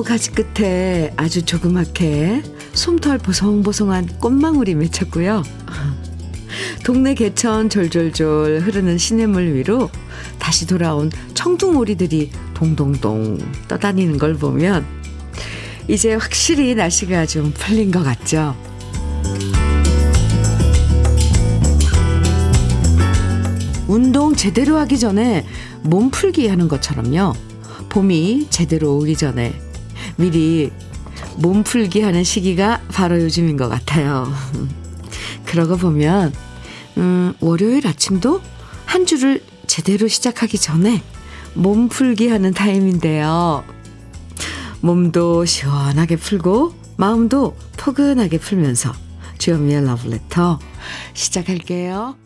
소나무 0.00 0.02
가지 0.02 0.30
끝에 0.30 1.12
아주 1.16 1.42
조그맣게 1.42 2.42
솜털 2.72 3.18
보송보송한 3.18 4.18
꽃망울이 4.18 4.74
맺혔고요. 4.74 5.42
동네 6.84 7.14
개천 7.14 7.68
졸졸졸 7.68 8.60
흐르는 8.60 8.98
시냇물 8.98 9.54
위로 9.54 9.90
다시 10.38 10.66
돌아온 10.66 11.10
청둥오리들이 11.34 12.30
동동동 12.54 13.38
떠다니는 13.68 14.18
걸 14.18 14.34
보면 14.34 14.84
이제 15.88 16.14
확실히 16.14 16.74
날씨가 16.74 17.26
좀 17.26 17.52
풀린 17.52 17.90
것 17.90 18.02
같죠. 18.02 18.56
운동 23.86 24.34
제대로 24.34 24.78
하기 24.78 24.98
전에 24.98 25.46
몸 25.82 26.10
풀기 26.10 26.48
하는 26.48 26.68
것처럼요. 26.68 27.34
봄이 27.88 28.46
제대로 28.50 28.96
오기 28.96 29.16
전에 29.16 29.69
미리 30.20 30.70
몸풀기 31.38 32.02
하는 32.02 32.24
시기가 32.24 32.82
바로 32.92 33.20
요즘인 33.20 33.56
것 33.56 33.68
같아요. 33.68 34.30
그러고 35.46 35.76
보면, 35.76 36.32
음, 36.98 37.32
월요일 37.40 37.86
아침도 37.86 38.42
한 38.84 39.06
주를 39.06 39.42
제대로 39.66 40.08
시작하기 40.08 40.58
전에 40.58 41.02
몸풀기 41.54 42.28
하는 42.28 42.52
타임인데요. 42.52 43.64
몸도 44.82 45.46
시원하게 45.46 46.16
풀고, 46.16 46.74
마음도 46.96 47.56
포근하게 47.78 48.38
풀면서 48.38 48.92
주현미의 49.38 49.86
러브레터 49.86 50.58
시작할게요. 51.14 52.16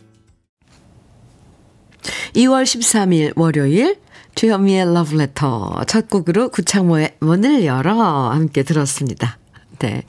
2월 2.35 2.65
13일 2.65 3.33
월요일 3.37 4.04
주현미의 4.35 4.93
러브레터 4.95 5.85
첫 5.87 6.09
곡으로 6.09 6.49
구창모의 6.49 7.17
문을 7.21 7.65
열어 7.65 8.31
함께 8.31 8.63
들었습니다. 8.63 9.39
네. 9.79 10.03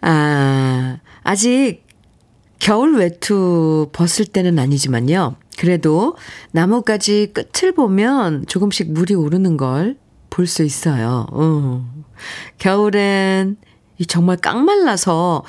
아, 0.00 0.98
아직 1.22 1.84
겨울 2.58 2.96
외투 2.96 3.88
벗을 3.92 4.24
때는 4.26 4.58
아니지만요. 4.58 5.36
그래도 5.58 6.16
나뭇가지 6.52 7.32
끝을 7.34 7.72
보면 7.72 8.46
조금씩 8.46 8.92
물이 8.92 9.14
오르는 9.14 9.56
걸 9.56 9.96
볼 10.30 10.46
수 10.46 10.62
있어요. 10.62 11.26
어. 11.32 11.84
겨울엔 12.58 13.56
정말 14.06 14.36
깡말라서 14.36 15.44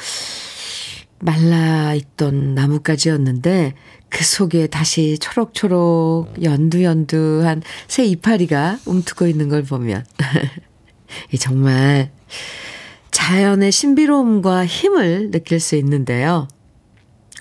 말라 1.19 1.93
있던 1.93 2.55
나뭇가지였는데 2.55 3.75
그 4.09 4.23
속에 4.23 4.67
다시 4.67 5.17
초록초록 5.19 6.43
연두연두한 6.43 7.61
새 7.88 8.05
이파리가 8.05 8.79
움트고 8.85 9.27
있는 9.27 9.49
걸 9.49 9.63
보면 9.63 10.05
정말 11.39 12.11
자연의 13.11 13.71
신비로움과 13.71 14.65
힘을 14.65 15.31
느낄 15.31 15.59
수 15.59 15.75
있는데요. 15.75 16.47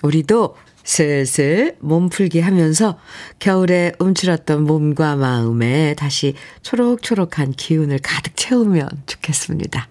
우리도 0.03 0.55
슬슬 0.83 1.75
몸풀기 1.79 2.39
하면서 2.39 2.97
겨울에 3.37 3.91
움츠렸던 3.99 4.63
몸과 4.63 5.15
마음에 5.15 5.93
다시 5.95 6.33
초록초록한 6.63 7.53
기운을 7.53 7.99
가득 7.99 8.35
채우면 8.35 8.87
좋겠습니다. 9.05 9.87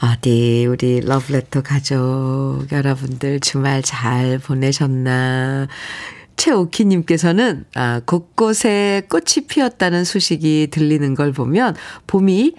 어디 0.00 0.64
우리 0.66 1.00
러브레터 1.00 1.62
가족 1.62 2.66
여러분들 2.70 3.40
주말 3.40 3.82
잘 3.82 4.38
보내셨나? 4.38 5.66
최오키님께서는 6.36 7.64
아, 7.74 8.00
곳곳에 8.06 9.02
꽃이 9.10 9.48
피었다는 9.48 10.04
소식이 10.04 10.68
들리는 10.70 11.16
걸 11.16 11.32
보면 11.32 11.74
봄이 12.06 12.54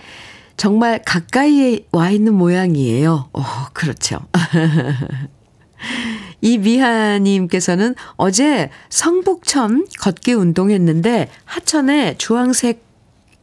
정말 0.58 1.02
가까이에 1.06 1.86
와 1.94 2.10
있는 2.10 2.34
모양이에요. 2.34 3.30
어, 3.32 3.44
그렇죠. 3.72 4.20
이미하님께서는 6.42 7.96
어제 8.18 8.70
성북천 8.90 9.88
걷기 10.02 10.34
운동했는데 10.34 11.30
하천에 11.46 12.18
주황색 12.18 12.84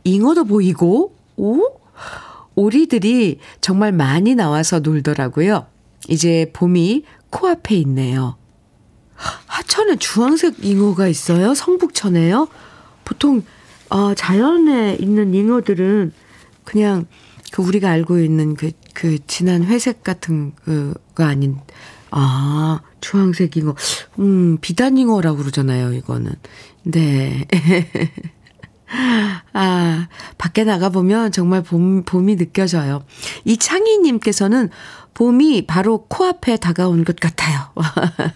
잉어도 0.04 0.44
보이고, 0.44 1.14
오? 1.38 1.62
오리들이 2.56 3.38
정말 3.60 3.92
많이 3.92 4.34
나와서 4.34 4.80
놀더라고요. 4.80 5.66
이제 6.08 6.50
봄이 6.52 7.04
코앞에 7.30 7.76
있네요. 7.76 8.36
하천에 9.14 9.96
주황색 9.96 10.64
잉어가 10.64 11.06
있어요? 11.08 11.54
성북천에요? 11.54 12.48
보통, 13.04 13.42
어, 13.88 14.14
자연에 14.14 14.96
있는 15.00 15.32
잉어들은 15.34 16.12
그냥 16.64 17.06
그 17.52 17.62
우리가 17.62 17.90
알고 17.90 18.18
있는 18.18 18.54
그, 18.54 18.72
그 18.94 19.18
진한 19.26 19.64
회색 19.64 20.02
같은 20.02 20.52
그가 20.64 21.28
아닌, 21.28 21.56
아, 22.10 22.80
주황색 23.00 23.56
잉어. 23.56 23.74
음, 24.18 24.58
비단 24.60 24.98
잉어라고 24.98 25.38
그러잖아요, 25.38 25.92
이거는. 25.92 26.32
네. 26.84 27.46
아, 29.52 30.08
밖에 30.38 30.64
나가보면 30.64 31.32
정말 31.32 31.62
봄, 31.62 32.04
봄이 32.04 32.36
느껴져요. 32.36 33.02
이창희님께서는 33.44 34.70
봄이 35.14 35.66
바로 35.66 36.06
코앞에 36.08 36.56
다가온 36.56 37.04
것 37.04 37.16
같아요. 37.16 37.70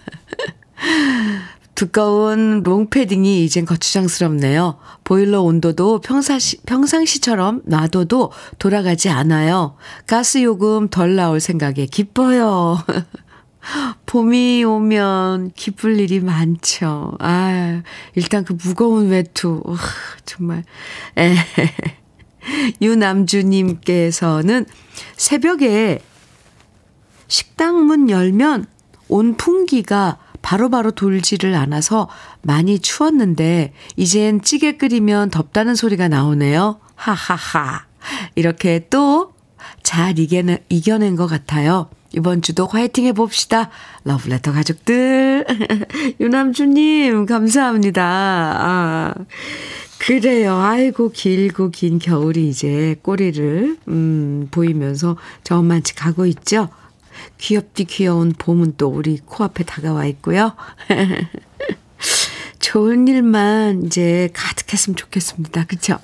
두꺼운 1.75 2.63
롱패딩이 2.63 3.45
이젠 3.45 3.65
거추장스럽네요. 3.65 4.77
보일러 5.03 5.41
온도도 5.41 6.01
평상시, 6.01 6.59
평상시처럼 6.67 7.63
놔둬도 7.65 8.33
돌아가지 8.59 9.09
않아요. 9.09 9.77
가스 10.07 10.43
요금 10.43 10.89
덜 10.89 11.17
나올 11.17 11.41
생각에 11.41 11.87
기뻐요. 11.87 12.79
봄이 14.07 14.65
오면 14.65 15.53
기쁠 15.55 16.01
일이 16.01 16.21
많죠. 16.21 17.17
아, 17.19 17.83
일단 18.15 18.45
그 18.45 18.57
무거운 18.65 19.09
외투. 19.09 19.63
와, 19.65 19.77
정말. 20.25 20.65
에. 21.19 21.35
유남주님께서는 22.81 24.65
새벽에 25.17 26.01
식당 27.29 27.85
문 27.85 28.09
열면 28.09 28.67
온 29.09 29.37
풍기가 29.37 30.19
바로바로 30.41 30.93
돌지를 30.93 31.55
않아서 31.55 32.09
많이 32.41 32.79
추웠는데 32.79 33.75
이젠 33.97 34.41
찌개 34.41 34.79
끓이면 34.79 35.31
덥다는 35.31 35.75
소리가 35.75 36.09
나오네요. 36.09 36.81
하하하. 36.95 37.85
이렇게 38.35 38.89
또 38.89 39.41
잘 39.83 40.19
이겨낸 40.19 41.17
것 41.17 41.27
같아요. 41.27 41.91
이번 42.13 42.43
주도 42.43 42.67
화이팅 42.67 43.07
해봅시다. 43.07 43.71
러브레터 44.05 44.53
가족들. 44.53 45.47
유남주님, 46.21 47.27
감사합니다. 47.27 48.03
아, 48.05 49.15
그래요. 49.99 50.57
아이고, 50.57 51.11
길고 51.11 51.71
긴 51.71 51.99
겨울이 51.99 52.49
이제 52.49 52.97
꼬리를, 53.03 53.77
음, 53.89 54.49
보이면서 54.51 55.17
저만치 55.45 55.95
가고 55.95 56.27
있죠. 56.27 56.69
귀엽디 57.39 57.85
귀여운 57.85 58.33
봄은 58.33 58.75
또 58.77 58.89
우리 58.89 59.19
코앞에 59.25 59.65
다가와 59.65 60.07
있고요. 60.07 60.55
좋은 62.59 63.09
일만 63.09 63.87
이제 63.87 64.29
가득했으면 64.33 64.97
좋겠습니다. 64.97 65.65
그쵸? 65.65 65.99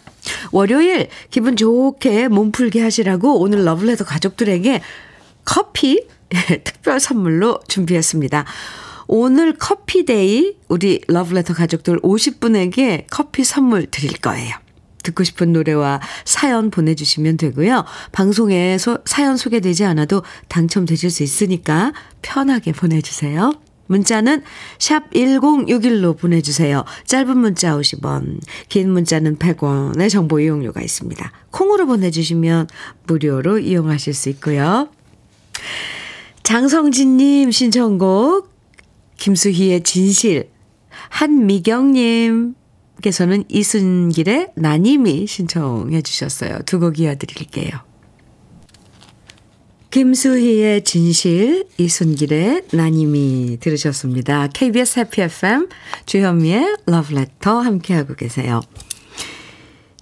월요일 0.50 1.08
기분 1.30 1.56
좋게 1.56 2.28
몸풀기 2.28 2.80
하시라고 2.80 3.40
오늘 3.40 3.64
러브레터 3.64 4.04
가족들에게 4.04 4.82
커피 5.46 6.06
특별 6.64 7.00
선물로 7.00 7.60
준비했습니다. 7.66 8.44
오늘 9.08 9.56
커피 9.56 10.19
day 10.19 10.56
우리 10.68 11.00
러브레터 11.06 11.54
가족들 11.54 12.00
50분에게 12.00 13.06
커피 13.10 13.44
선물 13.44 13.86
드릴 13.86 14.18
거예요. 14.18 14.56
듣고 15.02 15.22
싶은 15.22 15.52
노래와 15.52 16.00
사연 16.24 16.70
보내주시면 16.70 17.36
되고요. 17.36 17.84
방송에 18.10 18.76
소, 18.76 18.98
사연 19.04 19.36
소개되지 19.36 19.84
않아도 19.84 20.22
당첨되실 20.48 21.10
수 21.10 21.22
있으니까 21.22 21.92
편하게 22.22 22.72
보내주세요. 22.72 23.52
문자는 23.86 24.42
샵 24.80 25.08
1061로 25.10 26.18
보내주세요. 26.18 26.84
짧은 27.06 27.38
문자 27.38 27.76
50원, 27.76 28.40
긴 28.68 28.90
문자는 28.90 29.36
100원의 29.36 30.10
정보 30.10 30.40
이용료가 30.40 30.82
있습니다. 30.82 31.32
콩으로 31.52 31.86
보내주시면 31.86 32.66
무료로 33.06 33.60
이용하실 33.60 34.12
수 34.12 34.28
있고요. 34.30 34.88
장성진님 36.42 37.50
신청곡, 37.50 38.50
김수희의 39.18 39.82
진실, 39.82 40.50
한미경님께서는 41.08 42.54
이순길의 43.48 44.52
나님이 44.54 45.26
신청해 45.26 46.02
주셨어요. 46.02 46.58
두 46.66 46.78
곡 46.78 46.98
이어드릴게요. 47.00 47.80
김수희의 49.90 50.84
진실, 50.84 51.66
이순길의 51.78 52.64
나님이 52.72 53.56
들으셨습니다. 53.60 54.48
KBS 54.48 55.00
해피 55.00 55.22
FM, 55.22 55.68
주현미의 56.04 56.76
러브레터 56.86 57.60
함께하고 57.60 58.14
계세요. 58.14 58.60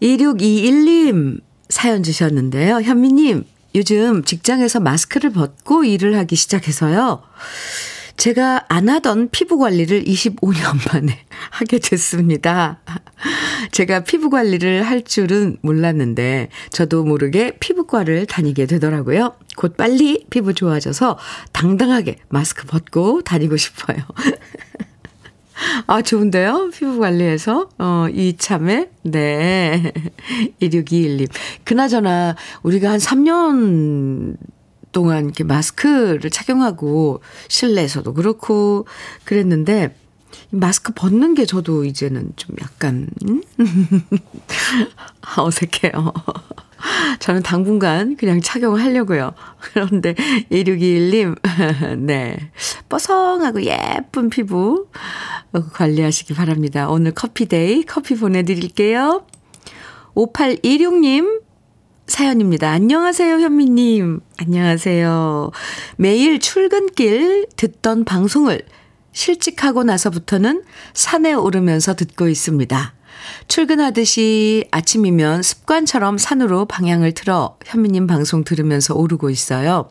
2621님, 0.02 1.40
사연 1.68 2.02
주셨는데요. 2.02 2.80
현미님, 2.82 3.44
요즘 3.74 4.22
직장에서 4.24 4.80
마스크를 4.80 5.30
벗고 5.30 5.84
일을 5.84 6.16
하기 6.18 6.36
시작해서요. 6.36 7.22
제가 8.16 8.66
안 8.68 8.88
하던 8.88 9.30
피부 9.30 9.58
관리를 9.58 10.04
25년 10.04 10.78
만에 10.92 11.18
하게 11.50 11.80
됐습니다. 11.80 12.78
제가 13.72 14.04
피부 14.04 14.30
관리를 14.30 14.84
할 14.84 15.02
줄은 15.02 15.56
몰랐는데 15.62 16.48
저도 16.70 17.04
모르게 17.04 17.56
피부과를 17.58 18.26
다니게 18.26 18.66
되더라고요. 18.66 19.34
곧 19.56 19.76
빨리 19.76 20.24
피부 20.30 20.54
좋아져서 20.54 21.18
당당하게 21.52 22.18
마스크 22.28 22.66
벗고 22.66 23.22
다니고 23.22 23.56
싶어요. 23.56 23.98
아, 25.86 26.02
좋은데요? 26.02 26.70
피부 26.72 26.98
관리해서? 26.98 27.68
어, 27.78 28.06
이참에? 28.12 28.90
네. 29.02 29.92
1621님. 30.60 31.28
그나저나, 31.64 32.36
우리가 32.62 32.90
한 32.90 32.98
3년 32.98 34.36
동안 34.92 35.24
이렇게 35.24 35.44
마스크를 35.44 36.30
착용하고 36.30 37.20
실내에서도 37.48 38.14
그렇고 38.14 38.86
그랬는데 39.24 39.94
마스크 40.50 40.92
벗는 40.94 41.34
게 41.34 41.44
저도 41.44 41.84
이제는 41.84 42.32
좀 42.36 42.56
약간 42.60 43.08
음? 43.28 43.42
어색해요. 45.36 46.12
저는 47.20 47.42
당분간 47.42 48.16
그냥 48.16 48.40
착용하려고요. 48.40 49.32
그런데 49.60 50.14
2621님, 50.50 51.36
네. 52.06 52.50
뽀송하고 52.88 53.62
예쁜 53.62 54.30
피부 54.30 54.88
관리하시기 55.72 56.34
바랍니다. 56.34 56.88
오늘 56.88 57.12
커피데이 57.12 57.84
커피 57.84 58.16
보내드릴게요. 58.16 59.26
5816님, 60.14 61.42
사연입니다. 62.06 62.70
안녕하세요, 62.70 63.40
현미님. 63.40 64.20
안녕하세요. 64.38 65.50
매일 65.96 66.38
출근길 66.38 67.46
듣던 67.56 68.04
방송을 68.04 68.62
실직하고 69.12 69.84
나서부터는 69.84 70.64
산에 70.92 71.32
오르면서 71.32 71.94
듣고 71.94 72.28
있습니다. 72.28 72.94
출근하듯이 73.48 74.66
아침이면 74.70 75.42
습관처럼 75.42 76.18
산으로 76.18 76.66
방향을 76.66 77.12
틀어 77.12 77.56
현미님 77.64 78.06
방송 78.06 78.44
들으면서 78.44 78.94
오르고 78.94 79.30
있어요. 79.30 79.88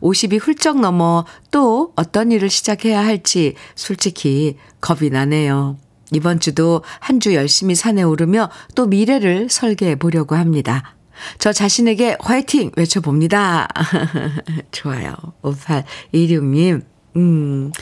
50이 0.00 0.40
훌쩍 0.40 0.80
넘어 0.80 1.24
또 1.50 1.92
어떤 1.96 2.32
일을 2.32 2.48
시작해야 2.48 3.04
할지 3.04 3.54
솔직히 3.74 4.56
겁이 4.80 5.10
나네요. 5.10 5.76
이번 6.12 6.40
주도 6.40 6.82
한 7.00 7.20
주 7.20 7.34
열심히 7.34 7.74
산에 7.74 8.02
오르며 8.02 8.48
또 8.74 8.86
미래를 8.86 9.48
설계해 9.50 9.96
보려고 9.96 10.36
합니다. 10.36 10.94
저 11.38 11.52
자신에게 11.52 12.16
화이팅 12.20 12.70
외쳐봅니다. 12.76 13.68
좋아요. 14.70 15.14
5826님. 15.42 16.82
음. 17.16 17.72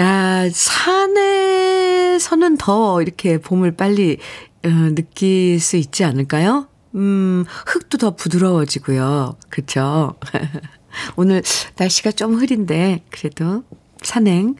야, 0.00 0.48
산에서는 0.50 2.56
더 2.58 3.00
이렇게 3.00 3.38
봄을 3.38 3.76
빨리 3.76 4.18
어, 4.64 4.68
느낄 4.94 5.60
수 5.60 5.76
있지 5.76 6.04
않을까요? 6.04 6.66
음, 6.94 7.44
흙도 7.66 7.98
더 7.98 8.16
부드러워지고요. 8.16 9.36
그쵸? 9.50 10.14
오늘 11.16 11.42
날씨가 11.76 12.12
좀 12.12 12.34
흐린데, 12.34 13.04
그래도 13.10 13.64
산행. 14.02 14.54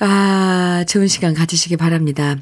아, 0.00 0.84
좋은 0.88 1.06
시간 1.06 1.34
가지시기 1.34 1.76
바랍니다. 1.76 2.36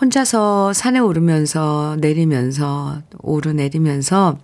혼자서 0.00 0.72
산에 0.72 1.00
오르면서 1.00 1.96
내리면서 2.00 3.02
오르내리면서 3.18 4.38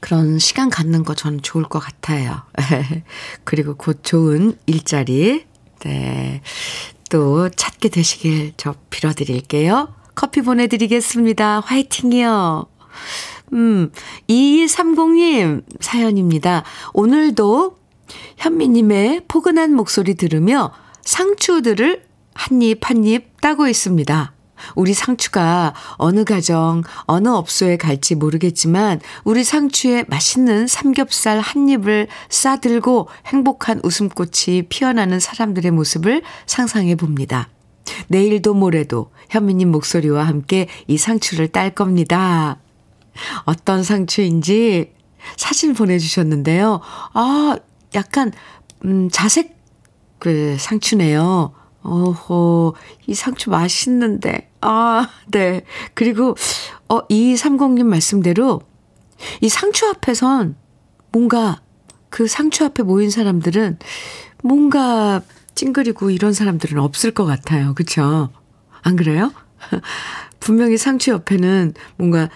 그런 0.00 0.38
시간 0.38 0.70
갖는 0.70 1.04
거 1.04 1.14
저는 1.14 1.42
좋을 1.42 1.64
것 1.64 1.78
같아요. 1.78 2.42
그리고 3.44 3.74
곧 3.74 4.00
좋은 4.02 4.56
일자리, 4.66 5.44
네. 5.80 6.42
또 7.10 7.48
찾게 7.48 7.88
되시길 7.88 8.54
저 8.56 8.74
빌어드릴게요. 8.90 9.94
커피 10.14 10.42
보내드리겠습니다. 10.42 11.60
화이팅이요. 11.60 12.66
음, 13.52 13.90
2230님 14.28 15.64
사연입니다. 15.80 16.62
오늘도 16.92 17.76
현미님의 18.36 19.22
포근한 19.28 19.74
목소리 19.74 20.14
들으며 20.14 20.72
상추들을 21.02 22.04
한 22.34 22.62
입 22.62 22.88
한입 22.88 23.40
따고 23.40 23.68
있습니다. 23.68 24.32
우리 24.74 24.94
상추가 24.94 25.74
어느 25.96 26.24
가정, 26.24 26.82
어느 27.04 27.28
업소에 27.28 27.76
갈지 27.76 28.14
모르겠지만 28.14 29.00
우리 29.24 29.44
상추에 29.44 30.04
맛있는 30.08 30.66
삼겹살 30.66 31.40
한 31.40 31.68
입을 31.68 32.08
싸들고 32.28 33.08
행복한 33.26 33.80
웃음꽃이 33.82 34.68
피어나는 34.68 35.20
사람들의 35.20 35.70
모습을 35.70 36.22
상상해 36.46 36.94
봅니다. 36.94 37.48
내일도 38.08 38.54
모레도 38.54 39.10
현미님 39.30 39.70
목소리와 39.70 40.26
함께 40.26 40.68
이 40.86 40.98
상추를 40.98 41.48
딸 41.48 41.70
겁니다. 41.70 42.58
어떤 43.44 43.82
상추인지 43.82 44.92
사진 45.36 45.74
보내주셨는데요. 45.74 46.80
아, 47.12 47.56
약간, 47.94 48.32
음, 48.84 49.08
자색 49.10 49.56
그 50.18 50.56
상추네요. 50.58 51.52
어허, 51.82 52.74
이 53.06 53.14
상추 53.14 53.50
맛있는데. 53.50 54.50
아, 54.60 55.08
네. 55.28 55.62
그리고, 55.94 56.36
어, 56.88 57.06
2230님 57.08 57.84
말씀대로 57.84 58.60
이 59.40 59.48
상추 59.48 59.86
앞에선 59.86 60.56
뭔가 61.12 61.60
그 62.08 62.26
상추 62.26 62.64
앞에 62.64 62.82
모인 62.82 63.10
사람들은 63.10 63.78
뭔가 64.42 65.22
찡그리고 65.54 66.10
이런 66.10 66.32
사람들은 66.32 66.78
없을 66.80 67.12
것 67.12 67.24
같아요. 67.24 67.74
그쵸? 67.74 68.30
안 68.82 68.96
그래요? 68.96 69.32
분명히 70.40 70.76
상추 70.76 71.10
옆에는 71.10 71.74
뭔가, 71.96 72.30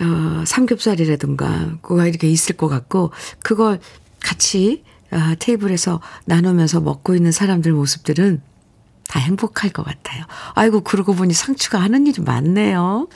어, 0.00 0.44
삼겹살이라든가, 0.46 1.78
뭐가 1.86 2.06
이렇게 2.06 2.28
있을 2.28 2.56
것 2.56 2.68
같고, 2.68 3.12
그걸 3.42 3.80
같이, 4.20 4.82
어, 5.10 5.34
테이블에서 5.38 6.00
나누면서 6.24 6.80
먹고 6.80 7.14
있는 7.14 7.32
사람들 7.32 7.72
모습들은 7.72 8.40
다 9.10 9.18
행복할 9.18 9.70
것 9.70 9.84
같아요. 9.84 10.24
아이고, 10.54 10.82
그러고 10.82 11.14
보니 11.14 11.34
상추가 11.34 11.80
하는 11.80 12.06
일이 12.06 12.22
많네요. 12.22 13.08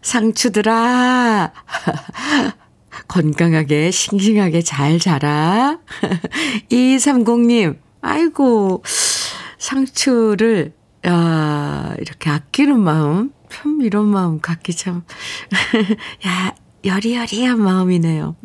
상추들아. 0.00 1.52
건강하게, 3.06 3.90
싱싱하게 3.90 4.62
잘 4.62 4.98
자라. 4.98 5.78
2230님, 6.72 7.78
아이고, 8.00 8.82
상추를, 9.58 10.72
아, 11.02 11.94
이렇게 11.98 12.30
아끼는 12.30 12.80
마음, 12.80 13.30
참, 13.50 13.82
이런 13.82 14.06
마음 14.06 14.40
갖기 14.40 14.74
참, 14.74 15.04
야, 16.26 16.54
여리여리한 16.82 17.60
마음이네요. 17.60 18.36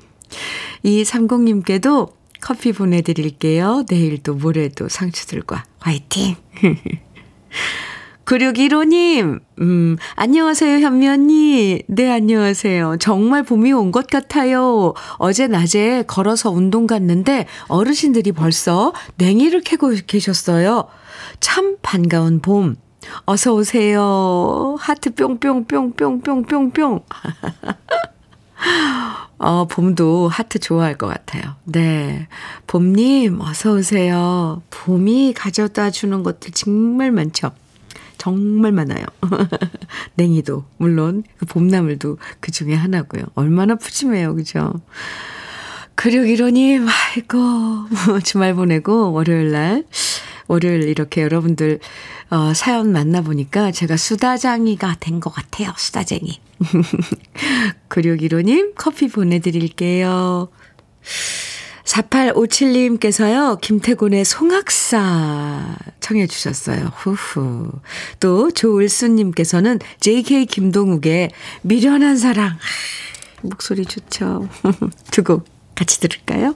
2230님께도 0.83 2.18
커피 2.41 2.71
보내드릴게요. 2.71 3.83
내일도 3.89 4.35
모레도 4.35 4.89
상추들과 4.89 5.63
화이팅! 5.79 6.35
9615님, 8.25 9.39
음, 9.59 9.97
안녕하세요, 10.15 10.85
현미 10.85 11.07
언니. 11.07 11.81
네, 11.87 12.11
안녕하세요. 12.11 12.97
정말 12.99 13.41
봄이 13.41 13.73
온 13.73 13.91
것 13.91 14.05
같아요. 14.05 14.93
어제 15.17 15.47
낮에 15.47 16.03
걸어서 16.05 16.51
운동 16.51 16.85
갔는데 16.85 17.47
어르신들이 17.69 18.33
벌써 18.33 18.93
냉이를 19.17 19.61
캐고 19.61 19.91
계셨어요. 20.05 20.87
참 21.39 21.77
반가운 21.81 22.39
봄. 22.39 22.75
어서 23.25 23.55
오세요. 23.55 24.75
하트 24.79 25.15
뿅뿅뿅뿅뿅뿅뿅. 25.15 27.03
어, 29.39 29.65
봄도 29.65 30.27
하트 30.27 30.59
좋아할 30.59 30.97
것 30.97 31.07
같아요. 31.07 31.55
네. 31.63 32.27
봄님, 32.67 33.39
어서오세요. 33.39 34.61
봄이 34.69 35.33
가져다 35.33 35.89
주는 35.91 36.23
것들 36.23 36.51
정말 36.51 37.11
많죠? 37.11 37.51
정말 38.17 38.73
많아요. 38.73 39.05
냉이도, 40.15 40.65
물론, 40.77 41.23
그 41.37 41.45
봄나물도 41.45 42.17
그 42.41 42.51
중에 42.51 42.75
하나고요. 42.75 43.23
얼마나 43.35 43.75
푸짐해요. 43.75 44.35
그죠? 44.35 44.73
9615님, 45.95 46.87
아이고, 46.87 48.19
주말 48.23 48.53
보내고, 48.55 49.13
월요일 49.13 49.51
날, 49.51 49.85
월요일 50.49 50.83
이렇게 50.89 51.21
여러분들, 51.21 51.79
어, 52.31 52.53
사연 52.53 52.91
만나보니까 52.91 53.71
제가 53.71 53.95
수다장이가 53.97 54.97
된 54.99 55.19
것 55.21 55.29
같아요. 55.33 55.71
수다쟁이. 55.77 56.41
9615님 57.89 58.73
커피 58.75 59.07
보내드릴게요. 59.07 60.49
4857님께서요, 61.83 63.59
김태곤의 63.61 64.25
송악사 64.25 65.75
청해 65.99 66.27
주셨어요. 66.27 66.91
후후. 66.95 67.71
또 68.19 68.51
조을수님께서는 68.51 69.79
JK 69.99 70.45
김동욱의 70.45 71.31
미련한 71.61 72.17
사랑. 72.17 72.57
목소리 73.41 73.85
좋죠. 73.85 74.49
두 75.11 75.23
곡 75.23 75.45
같이 75.75 75.99
들을까요? 75.99 76.55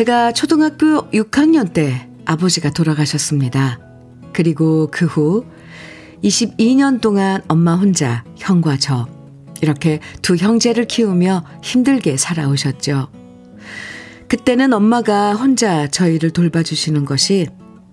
제가 0.00 0.32
초등학교 0.32 1.10
6학년 1.10 1.74
때 1.74 2.08
아버지가 2.24 2.70
돌아가셨습니다. 2.70 3.80
그리고 4.32 4.90
그 4.90 5.04
후 5.04 5.44
22년 6.24 7.02
동안 7.02 7.42
엄마 7.48 7.74
혼자 7.76 8.24
형과 8.38 8.78
저 8.78 9.06
이렇게 9.60 10.00
두 10.22 10.36
형제를 10.36 10.86
키우며 10.86 11.44
힘들게 11.62 12.16
살아오셨죠. 12.16 13.10
그때는 14.26 14.72
엄마가 14.72 15.34
혼자 15.34 15.86
저희를 15.86 16.30
돌봐주시는 16.30 17.04
것이 17.04 17.48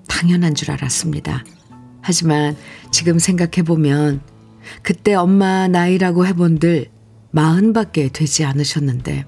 당연한 0.08 0.56
줄 0.56 0.72
알았습니다. 0.72 1.44
하지만 2.00 2.56
지금 2.90 3.20
생각해보면 3.20 4.22
그때 4.82 5.14
엄마 5.14 5.68
나이라고 5.68 6.26
해본들 6.26 6.86
마흔밖에 7.32 8.08
되지 8.14 8.46
않으셨는데 8.46 9.26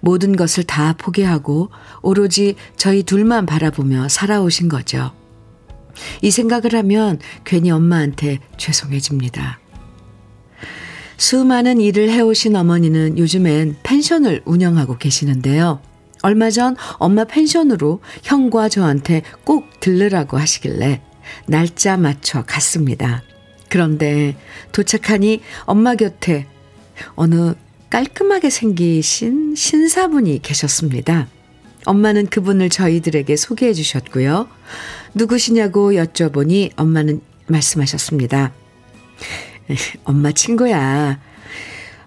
모든 0.00 0.36
것을 0.36 0.64
다 0.64 0.94
포기하고 0.96 1.70
오로지 2.02 2.54
저희 2.76 3.02
둘만 3.02 3.46
바라보며 3.46 4.08
살아오신 4.08 4.68
거죠. 4.68 5.12
이 6.22 6.30
생각을 6.30 6.74
하면 6.74 7.18
괜히 7.44 7.70
엄마한테 7.70 8.38
죄송해집니다. 8.56 9.58
수많은 11.16 11.80
일을 11.80 12.10
해오신 12.10 12.54
어머니는 12.54 13.18
요즘엔 13.18 13.78
펜션을 13.82 14.42
운영하고 14.44 14.98
계시는데요. 14.98 15.80
얼마 16.22 16.50
전 16.50 16.76
엄마 16.98 17.24
펜션으로 17.24 18.00
형과 18.22 18.68
저한테 18.68 19.22
꼭 19.44 19.80
들르라고 19.80 20.38
하시길래 20.38 21.02
날짜 21.46 21.96
맞춰 21.96 22.44
갔습니다. 22.44 23.22
그런데 23.68 24.36
도착하니 24.72 25.42
엄마 25.64 25.94
곁에 25.94 26.46
어느 27.14 27.54
깔끔하게 27.90 28.50
생기신 28.50 29.54
신사분이 29.54 30.42
계셨습니다. 30.42 31.28
엄마는 31.86 32.26
그분을 32.26 32.68
저희들에게 32.68 33.34
소개해 33.36 33.72
주셨고요. 33.72 34.48
누구시냐고 35.14 35.92
여쭤보니 35.92 36.72
엄마는 36.76 37.20
말씀하셨습니다. 37.46 38.52
엄마 40.04 40.32
친구야. 40.32 41.18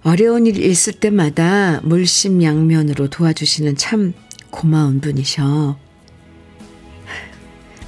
어려운 0.04 0.46
일 0.46 0.64
있을 0.64 0.94
때마다 0.94 1.80
물심양면으로 1.84 3.10
도와주시는 3.10 3.76
참 3.76 4.14
고마운 4.52 5.02
분이셔. 5.02 5.78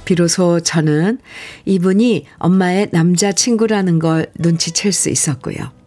비로소 0.04 0.60
저는 0.60 1.18
이분이 1.64 2.26
엄마의 2.38 2.88
남자친구라는 2.92 4.00
걸 4.00 4.26
눈치챌 4.36 4.90
수 4.90 5.10
있었고요. 5.10 5.83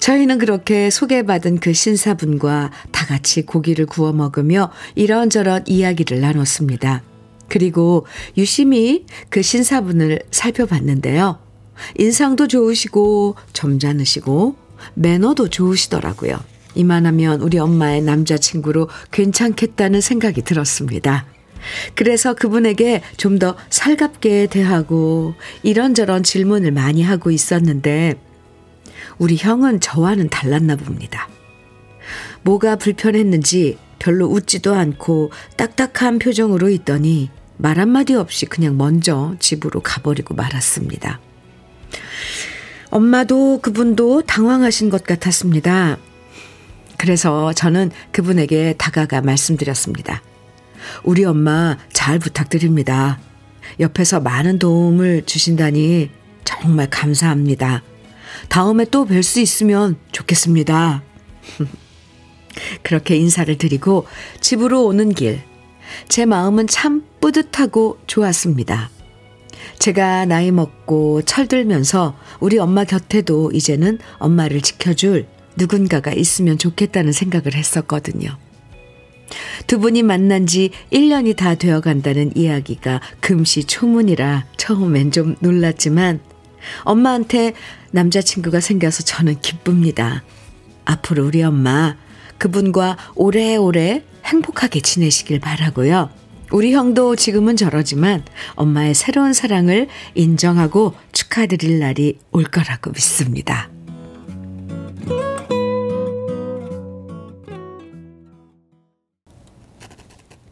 저희는 0.00 0.38
그렇게 0.38 0.90
소개받은 0.90 1.60
그 1.60 1.72
신사분과 1.72 2.70
다 2.90 3.06
같이 3.06 3.42
고기를 3.42 3.86
구워 3.86 4.12
먹으며 4.12 4.70
이런저런 4.94 5.64
이야기를 5.66 6.20
나눴습니다. 6.20 7.02
그리고 7.48 8.06
유심히 8.36 9.06
그 9.28 9.42
신사분을 9.42 10.20
살펴봤는데요. 10.30 11.38
인상도 11.96 12.48
좋으시고 12.48 13.36
점잖으시고 13.52 14.56
매너도 14.94 15.48
좋으시더라고요. 15.48 16.38
이만하면 16.74 17.40
우리 17.40 17.58
엄마의 17.58 18.02
남자친구로 18.02 18.88
괜찮겠다는 19.10 20.00
생각이 20.00 20.42
들었습니다. 20.42 21.26
그래서 21.94 22.34
그분에게 22.34 23.02
좀 23.16 23.38
더 23.38 23.56
살갑게 23.70 24.46
대하고 24.46 25.34
이런저런 25.62 26.22
질문을 26.22 26.72
많이 26.72 27.02
하고 27.02 27.30
있었는데 27.30 28.14
우리 29.18 29.36
형은 29.36 29.80
저와는 29.80 30.28
달랐나 30.28 30.76
봅니다. 30.76 31.28
뭐가 32.42 32.76
불편했는지 32.76 33.78
별로 33.98 34.26
웃지도 34.26 34.74
않고 34.74 35.32
딱딱한 35.56 36.18
표정으로 36.18 36.70
있더니 36.70 37.30
말 37.56 37.78
한마디 37.78 38.14
없이 38.14 38.46
그냥 38.46 38.76
먼저 38.76 39.34
집으로 39.40 39.80
가버리고 39.80 40.34
말았습니다. 40.34 41.20
엄마도 42.90 43.60
그분도 43.60 44.22
당황하신 44.22 44.88
것 44.88 45.04
같았습니다. 45.04 45.98
그래서 46.96 47.52
저는 47.52 47.90
그분에게 48.12 48.74
다가가 48.78 49.20
말씀드렸습니다. 49.20 50.22
우리 51.02 51.24
엄마 51.24 51.76
잘 51.92 52.18
부탁드립니다. 52.18 53.18
옆에서 53.80 54.20
많은 54.20 54.58
도움을 54.58 55.26
주신다니 55.26 56.10
정말 56.44 56.88
감사합니다. 56.88 57.82
다음에 58.48 58.84
또 58.84 59.04
뵐 59.04 59.22
수 59.22 59.40
있으면 59.40 59.96
좋겠습니다. 60.12 61.02
그렇게 62.82 63.16
인사를 63.16 63.56
드리고 63.56 64.06
집으로 64.40 64.84
오는 64.84 65.12
길, 65.12 65.42
제 66.08 66.26
마음은 66.26 66.66
참 66.66 67.04
뿌듯하고 67.20 67.98
좋았습니다. 68.06 68.90
제가 69.78 70.24
나이 70.24 70.50
먹고 70.50 71.22
철들면서 71.22 72.16
우리 72.40 72.58
엄마 72.58 72.84
곁에도 72.84 73.50
이제는 73.52 73.98
엄마를 74.18 74.60
지켜줄 74.60 75.26
누군가가 75.56 76.12
있으면 76.12 76.58
좋겠다는 76.58 77.12
생각을 77.12 77.54
했었거든요. 77.54 78.36
두 79.66 79.78
분이 79.78 80.02
만난 80.02 80.46
지 80.46 80.70
1년이 80.92 81.36
다 81.36 81.54
되어 81.54 81.80
간다는 81.80 82.34
이야기가 82.36 83.00
금시 83.20 83.64
초문이라 83.64 84.46
처음엔 84.56 85.10
좀 85.10 85.36
놀랐지만 85.40 86.20
엄마한테 86.82 87.54
남자친구가 87.90 88.60
생겨서 88.60 89.02
저는 89.02 89.40
기쁩니다. 89.40 90.22
앞으로 90.84 91.26
우리 91.26 91.42
엄마 91.42 91.96
그분과 92.38 92.96
오래오래 93.14 94.02
행복하게 94.24 94.80
지내시길 94.80 95.40
바라고요. 95.40 96.10
우리 96.50 96.72
형도 96.72 97.14
지금은 97.14 97.56
저러지만 97.56 98.24
엄마의 98.54 98.94
새로운 98.94 99.32
사랑을 99.32 99.88
인정하고 100.14 100.94
축하드릴 101.12 101.78
날이 101.78 102.18
올 102.30 102.44
거라고 102.44 102.90
믿습니다. 102.90 103.68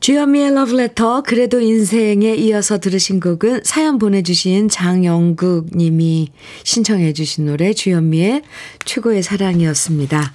주현미의 0.06 0.54
러브레터 0.54 1.22
그래도 1.22 1.60
인생에 1.60 2.36
이어서 2.36 2.78
들으신 2.78 3.18
곡은 3.18 3.62
사연 3.64 3.98
보내주신 3.98 4.68
장영국 4.68 5.76
님이 5.76 6.28
신청해 6.62 7.12
주신 7.12 7.46
노래 7.46 7.72
주현미의 7.72 8.42
최고의 8.84 9.24
사랑이었습니다. 9.24 10.32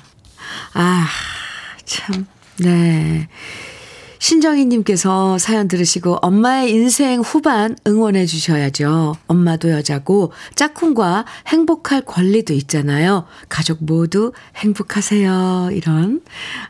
아, 0.74 1.08
참, 1.86 2.28
네. 2.58 3.30
신정희 4.20 4.66
님께서 4.66 5.38
사연 5.38 5.70
들으시고 5.70 6.18
엄마의 6.22 6.72
인생 6.72 7.22
후반 7.22 7.78
응원해 7.88 8.26
주셔야죠. 8.26 9.16
엄마도 9.28 9.72
여자고 9.72 10.34
짝꿍과 10.56 11.24
행복할 11.48 12.02
권리도 12.02 12.54
있잖아요. 12.56 13.26
가족 13.48 13.78
모두 13.86 14.34
행복하세요. 14.58 15.70
이런, 15.72 16.22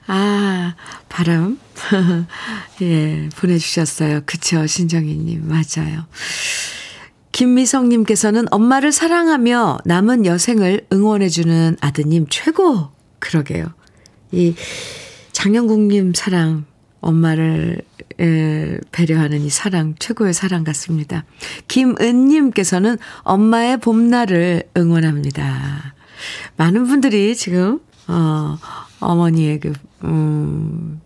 아, 0.05 0.75
바람. 1.09 1.57
예, 2.81 3.29
보내주셨어요. 3.35 4.21
그쵸, 4.25 4.65
신정희님. 4.65 5.47
맞아요. 5.47 6.05
김미성님께서는 7.31 8.45
엄마를 8.51 8.91
사랑하며 8.91 9.79
남은 9.85 10.25
여생을 10.25 10.87
응원해주는 10.91 11.77
아드님 11.79 12.27
최고! 12.29 12.89
그러게요. 13.19 13.73
이 14.31 14.53
장영국님 15.31 16.13
사랑, 16.13 16.65
엄마를 16.99 17.81
에, 18.19 18.77
배려하는 18.91 19.41
이 19.41 19.49
사랑, 19.49 19.95
최고의 19.97 20.33
사랑 20.33 20.63
같습니다. 20.63 21.25
김은님께서는 21.67 22.97
엄마의 23.21 23.77
봄날을 23.77 24.63
응원합니다. 24.77 25.95
많은 26.57 26.85
분들이 26.85 27.35
지금, 27.35 27.79
어, 28.07 28.57
어머니의 28.99 29.59
그, 29.59 29.73
음, 30.03 31.01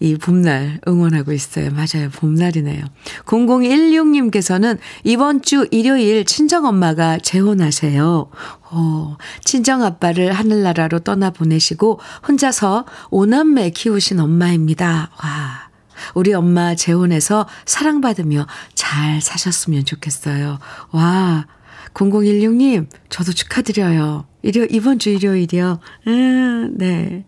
이 0.00 0.16
봄날 0.16 0.80
응원하고 0.86 1.32
있어요. 1.32 1.70
맞아요. 1.70 2.10
봄날이네요. 2.10 2.84
0016님께서는 3.24 4.78
이번 5.04 5.42
주 5.42 5.66
일요일 5.70 6.24
친정엄마가 6.24 7.18
재혼하세요. 7.18 8.30
어, 8.70 9.16
친정아빠를 9.44 10.32
하늘나라로 10.32 11.00
떠나보내시고 11.00 12.00
혼자서 12.26 12.84
오남매 13.10 13.70
키우신 13.70 14.20
엄마입니다. 14.20 15.10
와. 15.22 15.66
우리 16.14 16.34
엄마 16.34 16.74
재혼해서 16.74 17.46
사랑받으며 17.64 18.46
잘 18.74 19.20
사셨으면 19.20 19.84
좋겠어요. 19.84 20.58
와. 20.90 21.46
0016님, 21.94 22.88
저도 23.08 23.32
축하드려요. 23.32 24.26
일요, 24.42 24.66
이번 24.68 24.98
주 24.98 25.10
일요일이요. 25.10 25.80
음, 26.06 26.74
네. 26.76 27.24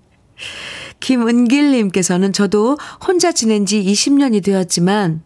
김은길님께서는 1.00 2.32
저도 2.32 2.78
혼자 3.06 3.32
지낸 3.32 3.66
지 3.66 3.82
20년이 3.82 4.44
되었지만, 4.44 5.22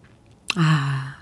아, 0.57 1.17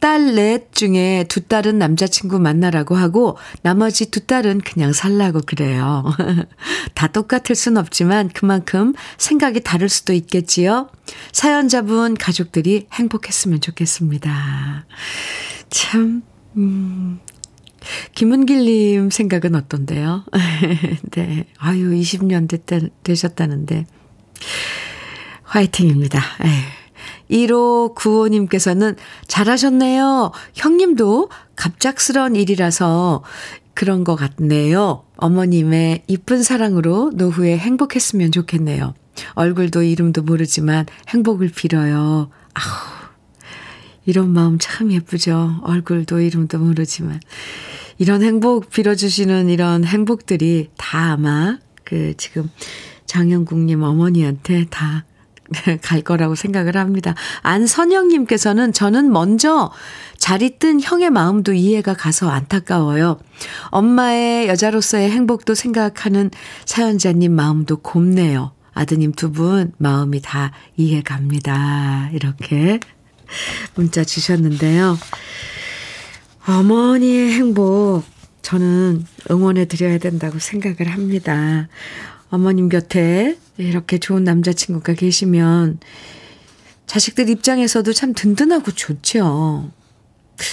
딸 0.00 0.34
넷 0.34 0.72
중에 0.72 1.24
두 1.28 1.40
딸은 1.40 1.78
남자친구 1.78 2.38
만나라고 2.38 2.94
하고, 2.94 3.36
나머지 3.62 4.10
두 4.10 4.26
딸은 4.26 4.60
그냥 4.60 4.92
살라고 4.92 5.40
그래요. 5.46 6.04
다 6.94 7.06
똑같을 7.08 7.56
순 7.56 7.76
없지만 7.76 8.28
그만큼 8.28 8.92
생각이 9.18 9.60
다를 9.60 9.88
수도 9.88 10.12
있겠지요. 10.12 10.90
사연자분 11.32 12.14
가족들이 12.14 12.86
행복했으면 12.92 13.60
좋겠습니다. 13.60 14.86
참, 15.70 16.22
음, 16.56 17.20
김은길님 18.14 19.10
생각은 19.10 19.54
어떤데요? 19.54 20.24
네. 21.12 21.46
아유, 21.58 21.90
20년 21.90 22.48
됐다, 22.48 22.78
되셨다는데. 23.02 23.86
화이팅입니다. 25.42 26.20
에이. 26.42 27.46
1호 27.46 27.94
95님께서는 27.94 28.96
잘하셨네요. 29.26 30.32
형님도 30.54 31.28
갑작스런 31.56 32.36
일이라서 32.36 33.22
그런 33.74 34.04
것 34.04 34.16
같네요. 34.16 35.04
어머님의 35.16 36.04
이쁜 36.06 36.42
사랑으로 36.42 37.12
노후에 37.14 37.58
행복했으면 37.58 38.32
좋겠네요. 38.32 38.94
얼굴도 39.34 39.82
이름도 39.82 40.22
모르지만 40.22 40.86
행복을 41.08 41.50
빌어요. 41.54 42.30
아우, 42.54 43.05
이런 44.06 44.30
마음 44.30 44.58
참 44.58 44.90
예쁘죠. 44.92 45.60
얼굴도 45.64 46.20
이름도 46.20 46.58
모르지만. 46.58 47.20
이런 47.98 48.22
행복 48.22 48.70
빌어주시는 48.70 49.48
이런 49.48 49.84
행복들이 49.84 50.70
다 50.76 51.12
아마 51.12 51.58
그 51.84 52.14
지금 52.16 52.50
장영국님 53.06 53.82
어머니한테 53.82 54.66
다 54.70 55.04
갈 55.80 56.02
거라고 56.02 56.34
생각을 56.34 56.76
합니다. 56.76 57.14
안선영님께서는 57.42 58.72
저는 58.72 59.12
먼저 59.12 59.70
자리 60.18 60.58
뜬 60.58 60.80
형의 60.80 61.10
마음도 61.10 61.52
이해가 61.52 61.94
가서 61.94 62.28
안타까워요. 62.30 63.18
엄마의 63.70 64.48
여자로서의 64.48 65.08
행복도 65.10 65.54
생각하는 65.54 66.30
사연자님 66.64 67.32
마음도 67.32 67.76
곱네요. 67.76 68.52
아드님 68.74 69.12
두 69.12 69.30
분 69.30 69.72
마음이 69.78 70.20
다 70.20 70.50
이해 70.76 71.02
갑니다. 71.02 72.10
이렇게 72.12 72.80
문자 73.74 74.04
주셨는데요. 74.04 74.98
어머니의 76.46 77.32
행복, 77.32 78.04
저는 78.42 79.04
응원해 79.30 79.64
드려야 79.64 79.98
된다고 79.98 80.38
생각을 80.38 80.92
합니다. 80.92 81.68
어머님 82.30 82.68
곁에 82.68 83.36
이렇게 83.56 83.98
좋은 83.98 84.24
남자친구가 84.24 84.94
계시면 84.94 85.80
자식들 86.86 87.28
입장에서도 87.28 87.92
참 87.92 88.14
든든하고 88.14 88.70
좋죠. 88.70 89.70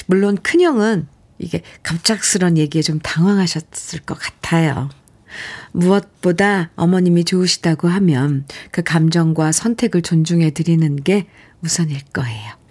물론 0.08 0.38
큰형은 0.42 1.08
이게 1.38 1.62
갑작스런 1.84 2.58
얘기에 2.58 2.82
좀 2.82 3.00
당황하셨을 3.00 4.00
것 4.00 4.18
같아요. 4.18 4.90
무엇보다 5.72 6.72
어머님이 6.76 7.26
좋으시다고 7.26 7.88
하면 7.88 8.46
그 8.72 8.82
감정과 8.84 9.52
선택을 9.52 10.02
존중해 10.02 10.52
드리는 10.52 10.96
게 11.04 11.28
우선일 11.62 12.00
거예요. 12.14 12.63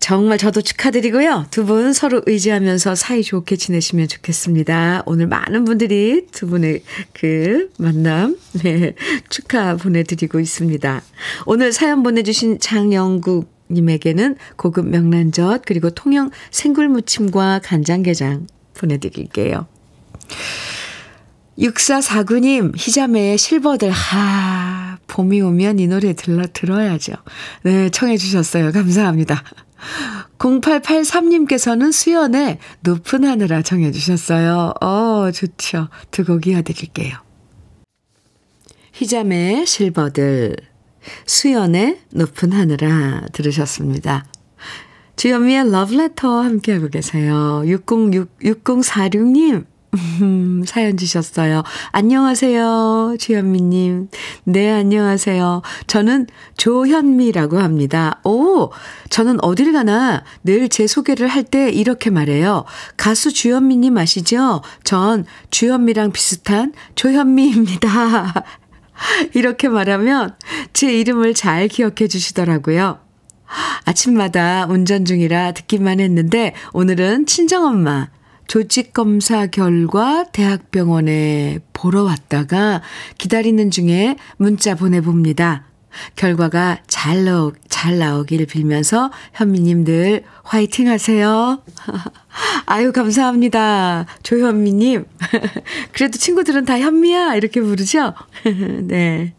정말 0.00 0.36
저도 0.36 0.62
축하드리고요. 0.62 1.46
두 1.50 1.64
분 1.64 1.92
서로 1.92 2.22
의지하면서 2.26 2.96
사이좋게 2.96 3.54
지내시면 3.54 4.08
좋겠습니다. 4.08 5.04
오늘 5.06 5.28
많은 5.28 5.64
분들이 5.64 6.26
두 6.32 6.48
분의 6.48 6.82
그 7.12 7.70
만남, 7.78 8.36
네, 8.64 8.94
축하 9.30 9.76
보내드리고 9.76 10.40
있습니다. 10.40 11.02
오늘 11.46 11.72
사연 11.72 12.02
보내주신 12.02 12.58
장영국 12.58 13.48
님에게는 13.70 14.36
고급 14.56 14.88
명란젓 14.88 15.62
그리고 15.64 15.90
통영 15.90 16.30
생굴무침과 16.50 17.60
간장게장 17.62 18.48
보내드릴게요. 18.74 19.66
6449님, 21.58 22.72
희자매의 22.76 23.38
실버들, 23.38 23.90
하, 23.90 24.98
봄이 25.06 25.40
오면 25.42 25.78
이 25.78 25.86
노래 25.86 26.14
들러, 26.14 26.46
들어야죠. 26.52 27.12
네, 27.62 27.90
청해주셨어요. 27.90 28.72
감사합니다. 28.72 29.42
0883님께서는 30.38 31.92
수연의 31.92 32.58
높은 32.80 33.24
하늘아 33.24 33.62
정해주셨어요. 33.62 34.74
어, 34.80 35.30
좋죠. 35.32 35.88
두 36.10 36.24
곡 36.24 36.46
이어드릴게요. 36.46 37.16
희자매의 38.92 39.66
실버들, 39.66 40.56
수연의 41.26 41.98
높은 42.10 42.52
하늘아 42.52 43.26
들으셨습니다. 43.32 44.24
주현미의 45.16 45.70
러브레터 45.70 46.40
함께하고 46.42 46.88
계세요. 46.88 47.62
606, 47.66 48.38
6046님, 48.40 49.52
음, 49.54 49.66
사연 50.64 50.96
주셨어요. 50.96 51.62
안녕하세요. 51.90 53.16
주현미님. 53.18 54.08
네, 54.44 54.70
안녕하세요. 54.72 55.60
저는 55.86 56.28
조현미라고 56.56 57.58
합니다. 57.58 58.20
오, 58.24 58.70
저는 59.10 59.42
어딜 59.44 59.72
가나 59.72 60.24
늘 60.44 60.68
제 60.70 60.86
소개를 60.86 61.28
할 61.28 61.42
때 61.44 61.68
이렇게 61.70 62.08
말해요. 62.08 62.64
가수 62.96 63.32
주현미님 63.34 63.98
아시죠? 63.98 64.62
전 64.84 65.26
주현미랑 65.50 66.12
비슷한 66.12 66.72
조현미입니다. 66.94 68.32
이렇게 69.34 69.68
말하면 69.68 70.36
제 70.72 70.90
이름을 70.98 71.34
잘 71.34 71.68
기억해 71.68 72.08
주시더라고요. 72.08 72.98
아침마다 73.84 74.64
운전 74.70 75.04
중이라 75.04 75.52
듣기만 75.52 76.00
했는데 76.00 76.54
오늘은 76.72 77.26
친정엄마 77.26 78.08
조직검사 78.52 79.46
결과 79.46 80.24
대학병원에 80.24 81.60
보러 81.72 82.02
왔다가 82.02 82.82
기다리는 83.16 83.70
중에 83.70 84.16
문자 84.36 84.74
보내봅니다. 84.74 85.64
결과가 86.16 86.82
잘, 86.86 87.24
나오, 87.24 87.54
잘 87.70 87.96
나오길 87.96 88.44
빌면서 88.44 89.10
현미님들 89.32 90.24
화이팅 90.42 90.88
하세요. 90.88 91.62
아유, 92.66 92.92
감사합니다. 92.92 94.04
조현미님. 94.22 95.06
그래도 95.92 96.18
친구들은 96.18 96.66
다 96.66 96.78
현미야. 96.78 97.36
이렇게 97.36 97.62
부르죠? 97.62 98.12
네. 98.84 99.32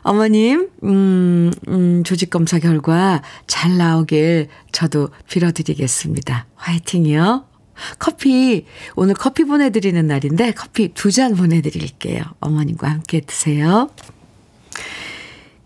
어머님, 0.00 0.70
음, 0.84 1.52
음, 1.68 2.02
조직검사 2.02 2.60
결과 2.60 3.20
잘 3.46 3.76
나오길 3.76 4.48
저도 4.72 5.10
빌어드리겠습니다. 5.28 6.46
화이팅이요. 6.54 7.55
커피, 7.98 8.64
오늘 8.94 9.14
커피 9.14 9.44
보내드리는 9.44 10.06
날인데 10.06 10.52
커피 10.52 10.94
두 10.94 11.10
잔 11.10 11.34
보내드릴게요. 11.34 12.22
어머님과 12.40 12.90
함께 12.90 13.20
드세요. 13.20 13.90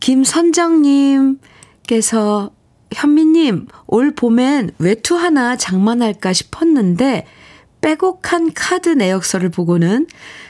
김선정님께서 0.01 2.51
현미님, 2.93 3.67
올 3.87 4.15
봄엔 4.15 4.73
외투 4.79 5.17
하나 5.17 5.57
장만할까 5.57 6.33
싶었는데, 6.33 7.27
빼곡한 7.81 8.53
카드 8.55 8.91
내역서를 8.91 9.49
보고는, 9.51 10.07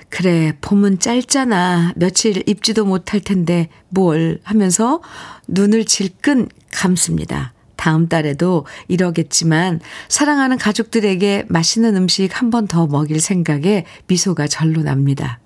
그래, 0.08 0.56
봄은 0.60 0.98
짧잖아. 0.98 1.92
며칠 1.96 2.42
입지도 2.48 2.84
못할 2.84 3.20
텐데, 3.20 3.68
뭘 3.88 4.40
하면서 4.42 5.00
눈을 5.48 5.84
질끈 5.84 6.48
감습니다. 6.72 7.52
다음 7.80 8.08
달에도 8.08 8.66
이러겠지만, 8.88 9.80
사랑하는 10.08 10.58
가족들에게 10.58 11.46
맛있는 11.48 11.96
음식 11.96 12.28
한 12.38 12.50
번 12.50 12.66
더 12.66 12.86
먹일 12.86 13.20
생각에 13.20 13.86
미소가 14.06 14.48
절로 14.48 14.82
납니다. 14.82 15.40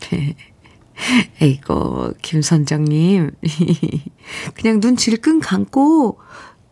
에이고, 1.42 2.12
김선정님. 2.22 3.32
그냥 4.54 4.80
눈 4.80 4.94
질끈 4.96 5.40
감고, 5.40 6.20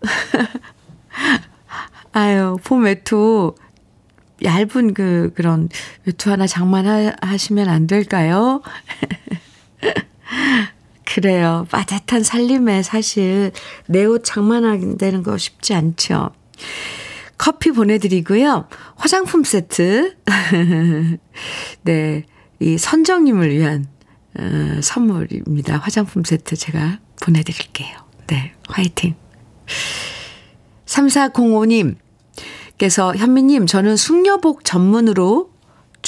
아유, 2.13 2.57
봄 2.63 2.85
외투, 2.85 3.57
얇은 4.45 4.95
그, 4.95 5.33
그런 5.35 5.69
외투 6.07 6.31
하나 6.31 6.47
장만하시면 6.47 7.69
안 7.69 7.89
될까요? 7.89 8.63
그래요. 11.09 11.67
빠듯한 11.71 12.23
살림에 12.23 12.83
사실 12.83 13.53
내 13.87 14.05
옷 14.05 14.25
장만하는 14.25 15.23
거 15.23 15.39
쉽지 15.39 15.75
않죠. 15.75 16.31
커피 17.39 17.71
보내드리고요. 17.71 18.69
화장품 18.97 19.45
세트. 19.45 20.17
네. 21.83 22.25
이 22.61 22.77
선정님을 22.77 23.51
위한 23.57 23.87
어, 24.39 24.81
선물입니다. 24.83 25.79
화장품 25.79 26.25
세트 26.25 26.57
제가 26.57 26.99
보내드릴게요. 27.23 27.97
네, 28.27 28.53
화이팅. 28.69 29.15
3405님 30.87 31.97
께서 32.79 33.15
현미님, 33.15 33.67
저는 33.67 33.97
숙녀복 33.97 34.65
전문으로 34.65 35.51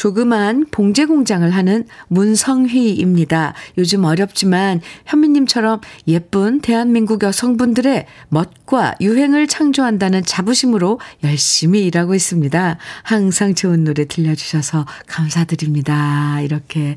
조그만 0.00 0.64
봉제 0.70 1.04
공장을 1.04 1.50
하는 1.50 1.84
문성휘입니다. 2.08 3.52
요즘 3.76 4.04
어렵지만 4.04 4.80
현미님처럼 5.04 5.82
예쁜 6.08 6.62
대한민국 6.62 7.22
여성분들의 7.22 8.06
멋과 8.30 8.94
유행을 9.02 9.46
창조한다는 9.46 10.24
자부심으로 10.24 11.00
열심히 11.22 11.84
일하고 11.84 12.14
있습니다. 12.14 12.78
항상 13.02 13.54
좋은 13.54 13.84
노래 13.84 14.06
들려주셔서 14.06 14.86
감사드립니다. 15.06 16.40
이렇게 16.40 16.96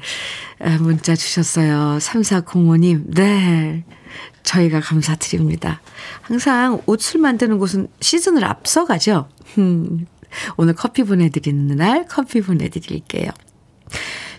문자 0.79 1.13
주셨어요. 1.13 1.97
3405님. 1.99 3.13
네. 3.15 3.83
저희가 4.43 4.79
감사드립니다. 4.79 5.81
항상 6.21 6.81
옷을 6.85 7.19
만드는 7.19 7.59
곳은 7.59 7.89
시즌을 7.99 8.45
앞서가죠. 8.45 9.27
음, 9.57 10.05
오늘 10.57 10.73
커피 10.73 11.03
보내드리는 11.03 11.75
날 11.75 12.05
커피 12.07 12.41
보내드릴게요. 12.41 13.31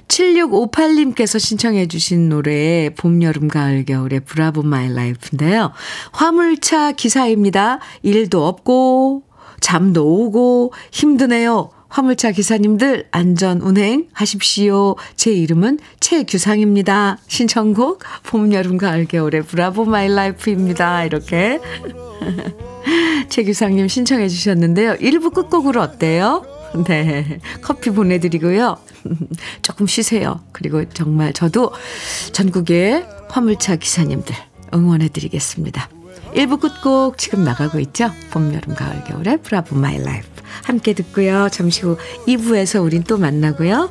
7658님께서 0.09 1.39
신청해 1.39 1.89
주신 1.89 2.29
노래 2.29 2.91
봄, 2.97 3.23
여름, 3.23 3.49
가을, 3.49 3.85
겨울의 3.85 4.21
Bravo 4.21 4.63
My 4.63 4.93
Life인데요. 4.93 5.73
화물차 6.13 6.93
기사입니다. 6.93 7.81
일도 8.03 8.47
없고 8.47 9.25
잠도 9.61 10.07
오고 10.07 10.73
힘드네요. 10.93 11.71
화물차 11.89 12.33
기사님들 12.33 13.07
안전 13.13 13.61
운행 13.61 14.09
하십시오. 14.13 14.97
제 15.17 15.33
이름은 15.33 15.79
최규상입니다. 16.01 17.19
신청곡 17.29 18.03
봄, 18.25 18.53
여름, 18.53 18.79
가을, 18.79 19.07
겨울의 19.07 19.43
Bravo 19.43 19.85
My 19.85 20.09
Life입니다. 20.09 21.05
이렇게 21.05 21.61
최규상님 23.29 23.89
신청해 23.89 24.29
주셨는데요. 24.29 24.95
1부 24.95 25.33
끝곡으로 25.33 25.81
어때요? 25.81 26.45
네. 26.87 27.39
커피 27.63 27.91
보내드리고요. 27.91 28.79
조금 29.63 29.87
쉬세요. 29.87 30.41
그리고 30.53 30.89
정말 30.91 31.33
저도 31.33 31.73
전국의 32.33 33.07
화물차 33.29 33.77
기사님들 33.77 34.35
응원해 34.75 35.09
드리겠습니다. 35.09 35.89
1부 36.35 36.61
끝곡 36.61 37.17
지금 37.17 37.45
나가고 37.45 37.79
있죠? 37.81 38.11
봄, 38.31 38.53
여름, 38.55 38.75
가을, 38.75 39.05
겨울의 39.05 39.43
Bravo 39.43 39.77
My 39.77 40.03
Life. 40.03 40.27
함께 40.65 40.95
듣고요. 40.95 41.49
잠시 41.51 41.83
후 41.83 41.97
2부에서 42.27 42.83
우린 42.83 43.05
또 43.05 43.19
만나고요. 43.19 43.91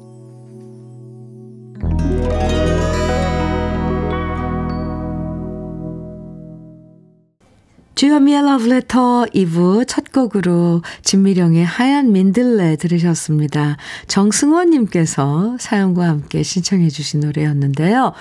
주현미의 8.01 8.41
러브레터 8.41 9.25
2부 9.31 9.87
첫 9.87 10.11
곡으로 10.11 10.81
진미령의 11.03 11.63
하얀 11.63 12.11
민들레 12.11 12.77
들으셨습니다. 12.77 13.77
정승원님께서 14.07 15.57
사연과 15.59 16.07
함께 16.07 16.41
신청해 16.41 16.89
주신 16.89 17.19
노래였는데요. 17.19 18.13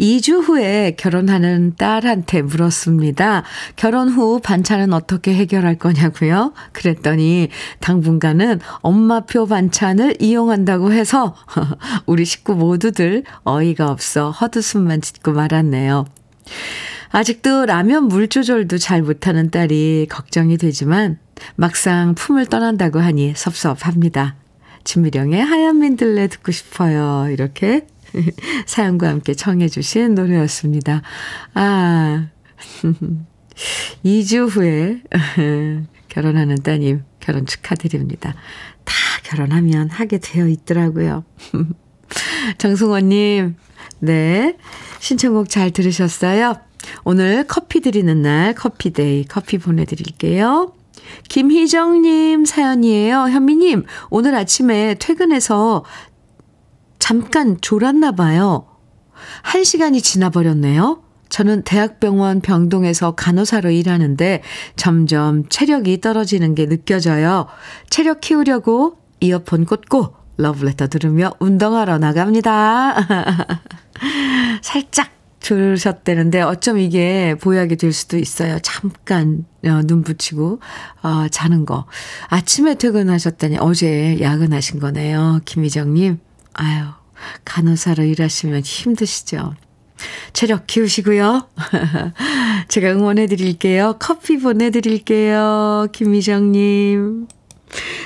2주 0.00 0.42
후에 0.42 0.96
결혼하는 0.98 1.76
딸한테 1.76 2.42
물었습니다. 2.42 3.44
결혼 3.76 4.08
후 4.08 4.40
반찬은 4.42 4.92
어떻게 4.92 5.32
해결할 5.34 5.76
거냐고요? 5.76 6.52
그랬더니 6.72 7.50
당분간은 7.78 8.58
엄마표 8.80 9.46
반찬을 9.46 10.16
이용한다고 10.20 10.90
해서 10.90 11.36
우리 12.06 12.24
식구 12.24 12.56
모두들 12.56 13.22
어이가 13.44 13.88
없어 13.88 14.32
헛웃음만 14.32 15.00
짓고 15.00 15.30
말았네요. 15.30 16.06
아직도 17.10 17.66
라면 17.66 18.04
물 18.04 18.28
조절도 18.28 18.78
잘 18.78 19.02
못하는 19.02 19.50
딸이 19.50 20.06
걱정이 20.10 20.56
되지만 20.58 21.18
막상 21.56 22.14
품을 22.14 22.46
떠난다고 22.46 22.98
하니 22.98 23.32
섭섭합니다. 23.36 24.36
진미령의 24.84 25.42
하얀 25.42 25.78
민들레 25.78 26.28
듣고 26.28 26.52
싶어요. 26.52 27.28
이렇게 27.30 27.86
사연과 28.66 29.08
함께 29.08 29.34
청해 29.34 29.68
주신 29.68 30.14
노래였습니다. 30.14 31.02
아, 31.54 32.28
2주 34.04 34.48
후에 34.48 35.02
결혼하는 36.08 36.56
따님 36.62 37.04
결혼 37.20 37.46
축하드립니다. 37.46 38.34
다 38.84 38.94
결혼하면 39.24 39.90
하게 39.90 40.18
되어 40.18 40.48
있더라고요. 40.48 41.24
정승원님, 42.56 43.56
네. 44.00 44.56
신청곡 45.00 45.50
잘 45.50 45.70
들으셨어요? 45.70 46.67
오늘 47.04 47.44
커피 47.46 47.80
드리는 47.80 48.22
날 48.22 48.54
커피데이 48.54 49.24
커피 49.24 49.58
보내드릴게요. 49.58 50.72
김희정님 51.28 52.44
사연이에요. 52.44 53.28
현미님, 53.28 53.84
오늘 54.10 54.34
아침에 54.34 54.96
퇴근해서 54.98 55.84
잠깐 56.98 57.58
졸았나 57.60 58.12
봐요. 58.12 58.66
한 59.42 59.64
시간이 59.64 60.00
지나버렸네요. 60.02 61.02
저는 61.28 61.62
대학병원 61.62 62.40
병동에서 62.40 63.12
간호사로 63.14 63.70
일하는데 63.70 64.42
점점 64.76 65.48
체력이 65.48 66.00
떨어지는 66.00 66.54
게 66.54 66.66
느껴져요. 66.66 67.46
체력 67.90 68.20
키우려고 68.20 68.98
이어폰 69.20 69.66
꽂고 69.66 70.14
러브레터 70.38 70.86
들으며 70.86 71.32
운동하러 71.38 71.98
나갑니다. 71.98 72.96
살짝 74.62 75.17
들으셨다는데 75.40 76.42
어쩜 76.42 76.78
이게 76.78 77.34
보약이 77.40 77.76
될 77.76 77.92
수도 77.92 78.18
있어요. 78.18 78.58
잠깐 78.62 79.44
어, 79.64 79.82
눈 79.84 80.02
붙이고 80.02 80.60
어, 81.02 81.26
자는 81.30 81.64
거. 81.64 81.86
아침에 82.28 82.74
퇴근하셨다니 82.74 83.58
어제 83.58 84.18
야근하신 84.20 84.80
거네요. 84.80 85.40
김희정님. 85.44 86.18
아유 86.54 86.84
간호사로 87.44 88.04
일하시면 88.04 88.62
힘드시죠. 88.62 89.54
체력 90.32 90.66
키우시고요. 90.66 91.48
제가 92.68 92.92
응원해 92.92 93.26
드릴게요. 93.26 93.96
커피 93.98 94.38
보내 94.38 94.70
드릴게요. 94.70 95.88
김미정님. 95.92 97.26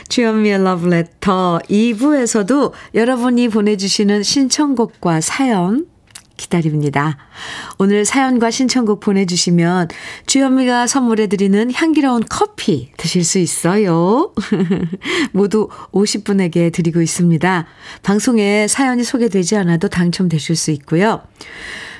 주현미의 0.08 0.64
러브레터 0.64 1.60
2부에서도 1.68 2.72
여러분이 2.94 3.48
보내주시는 3.48 4.22
신청곡과 4.22 5.20
사연 5.20 5.86
기다립니다. 6.36 7.16
오늘 7.78 8.04
사연과 8.04 8.50
신청곡 8.50 9.00
보내주시면 9.00 9.88
주현미가 10.26 10.86
선물해드리는 10.86 11.72
향기로운 11.72 12.22
커피 12.28 12.90
드실 12.96 13.24
수 13.24 13.38
있어요. 13.38 14.32
모두 15.32 15.68
50분에게 15.92 16.72
드리고 16.72 17.00
있습니다. 17.00 17.66
방송에 18.02 18.68
사연이 18.68 19.04
소개되지 19.04 19.56
않아도 19.56 19.88
당첨되실 19.88 20.56
수 20.56 20.70
있고요. 20.72 21.22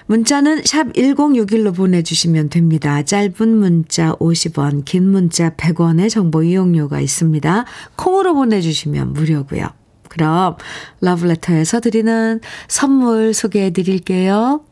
문자는 0.07 0.63
샵 0.65 0.93
1061로 0.93 1.75
보내주시면 1.75 2.51
됩니다. 2.51 3.03
짧은 3.03 3.49
문자 3.49 4.13
50원, 4.17 4.85
긴 4.85 5.09
문자 5.09 5.51
100원의 5.51 6.11
정보 6.11 6.43
이용료가 6.43 7.01
있습니다. 7.01 7.65
콩으로 7.97 8.35
보내주시면 8.35 9.13
무료고요. 9.13 9.82
그럼 10.13 10.57
러브레터에서 11.01 11.81
드리는 11.81 12.39
선물 12.69 13.33
소개해 13.33 13.71
드릴게요. 13.71 14.63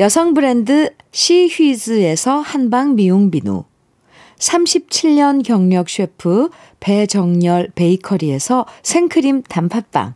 여성 0.00 0.34
브랜드 0.34 0.90
시휘즈에서 1.12 2.40
한방 2.40 2.96
미용 2.96 3.30
비누 3.30 3.62
37년 4.38 5.44
경력 5.44 5.88
셰프 5.88 6.50
배정열 6.80 7.70
베이커리에서 7.76 8.66
생크림 8.82 9.44
단팥빵 9.44 10.14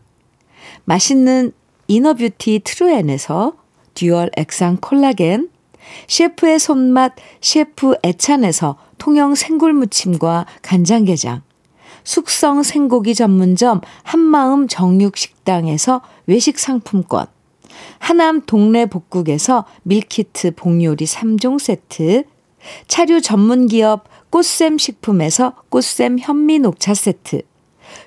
맛있는 0.84 1.52
inner 1.86 2.21
beauty 2.21 2.62
트루엔에서 2.64 3.54
dual 3.94 4.30
액상 4.36 4.78
콜라겐 4.80 5.48
셰프의 6.08 6.58
손맛 6.58 7.12
셰프 7.40 7.94
애찬에서 8.02 8.78
통영 8.98 9.36
생굴 9.36 9.74
무침과 9.74 10.46
간장게장 10.62 11.42
숙성 12.04 12.62
생고기 12.62 13.14
전문점 13.14 13.80
한마음 14.02 14.68
정육식당에서 14.68 16.02
외식 16.26 16.58
상품권, 16.58 17.26
하남 17.98 18.42
동네 18.42 18.86
복국에서 18.86 19.64
밀키트 19.82 20.52
복요리 20.54 21.06
3종 21.06 21.58
세트, 21.58 22.24
차류 22.86 23.20
전문기업 23.20 24.04
꽃샘 24.30 24.78
식품에서 24.78 25.54
꽃샘 25.70 26.18
현미 26.20 26.60
녹차 26.60 26.94
세트, 26.94 27.42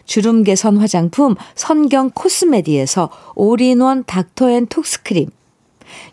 주름 0.05 0.43
개선 0.43 0.77
화장품 0.77 1.35
선경 1.55 2.11
코스메디에서 2.11 3.09
올인원 3.35 4.03
닥터앤톡스크림, 4.05 5.29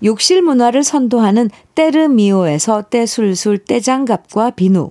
욕실 0.05 0.43
문화를 0.43 0.85
선도하는 0.85 1.51
때르미오에서 1.75 2.83
때술술 2.83 3.59
때장갑과 3.59 4.51
비누, 4.51 4.91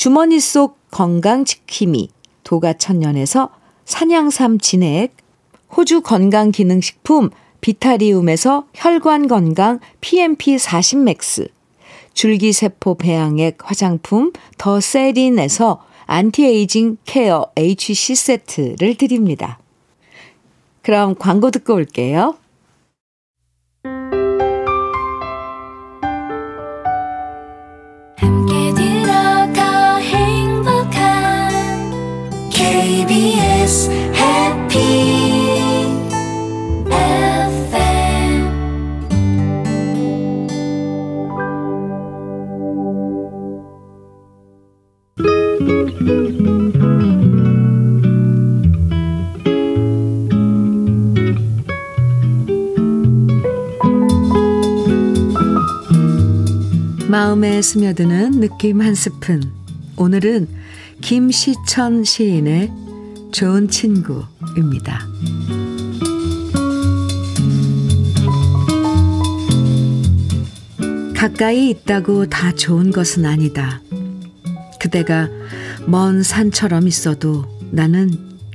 주머니 0.00 0.40
속 0.40 0.78
건강지킴이 0.92 2.08
도가천년에서 2.42 3.50
산양삼 3.84 4.56
진액, 4.56 5.14
호주 5.76 6.00
건강기능식품 6.00 7.28
비타리움에서 7.60 8.64
혈관건강 8.72 9.80
PMP40맥스, 10.00 11.50
줄기세포 12.14 12.94
배양액 12.94 13.58
화장품 13.62 14.32
더 14.56 14.80
세린에서 14.80 15.84
anti-aging 16.06 16.96
care 17.04 17.50
HC 17.54 18.14
세트를 18.14 18.94
드립니다. 18.94 19.58
그럼 20.80 21.14
광고 21.14 21.50
듣고 21.50 21.74
올게요. 21.74 22.36
마음에 57.08 57.60
스며드는 57.60 58.40
느낌 58.40 58.80
한 58.80 58.94
스푼. 58.94 59.42
오늘은 59.96 60.48
김시천 61.00 62.04
시인의 62.04 62.89
좋은 63.30 63.68
친구입니다. 63.68 65.06
가까이 71.14 71.70
있다고 71.70 72.26
다 72.26 72.52
좋은 72.52 72.90
것은 72.90 73.26
아니다. 73.26 73.80
그대가 74.80 75.28
먼 75.86 76.22
산처럼 76.22 76.88
있어도 76.88 77.44
나는 77.70 78.10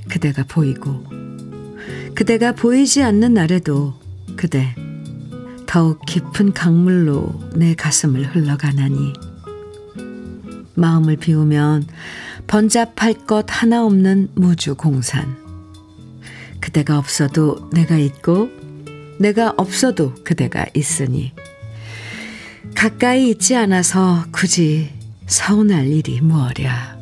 그대가 0.09 0.43
보이고, 0.43 1.03
그대가 2.15 2.51
보이지 2.53 3.03
않는 3.03 3.33
날에도 3.33 3.93
그대 4.35 4.75
더욱 5.65 6.03
깊은 6.05 6.53
강물로 6.53 7.51
내 7.55 7.75
가슴을 7.75 8.35
흘러가나니 8.35 9.13
마음을 10.75 11.17
비우면 11.17 11.85
번잡할 12.47 13.25
것 13.25 13.45
하나 13.49 13.85
없는 13.85 14.29
무주 14.35 14.75
공산. 14.75 15.35
그대가 16.59 16.97
없어도 16.97 17.69
내가 17.71 17.97
있고 17.97 18.49
내가 19.19 19.53
없어도 19.57 20.13
그대가 20.23 20.65
있으니 20.73 21.31
가까이 22.75 23.29
있지 23.29 23.55
않아서 23.55 24.25
굳이 24.31 24.89
서운할 25.27 25.87
일이 25.87 26.21
무엇랴. 26.21 26.95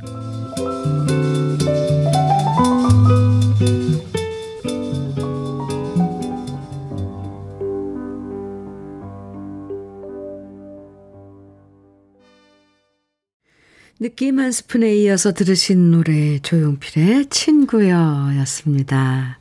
느낌 14.03 14.37
한 14.37 14.51
스푼에 14.51 14.97
이어서 14.97 15.31
들으신 15.31 15.91
노래 15.91 16.37
조용필의 16.39 17.27
친구여 17.27 18.33
였습니다. 18.39 19.39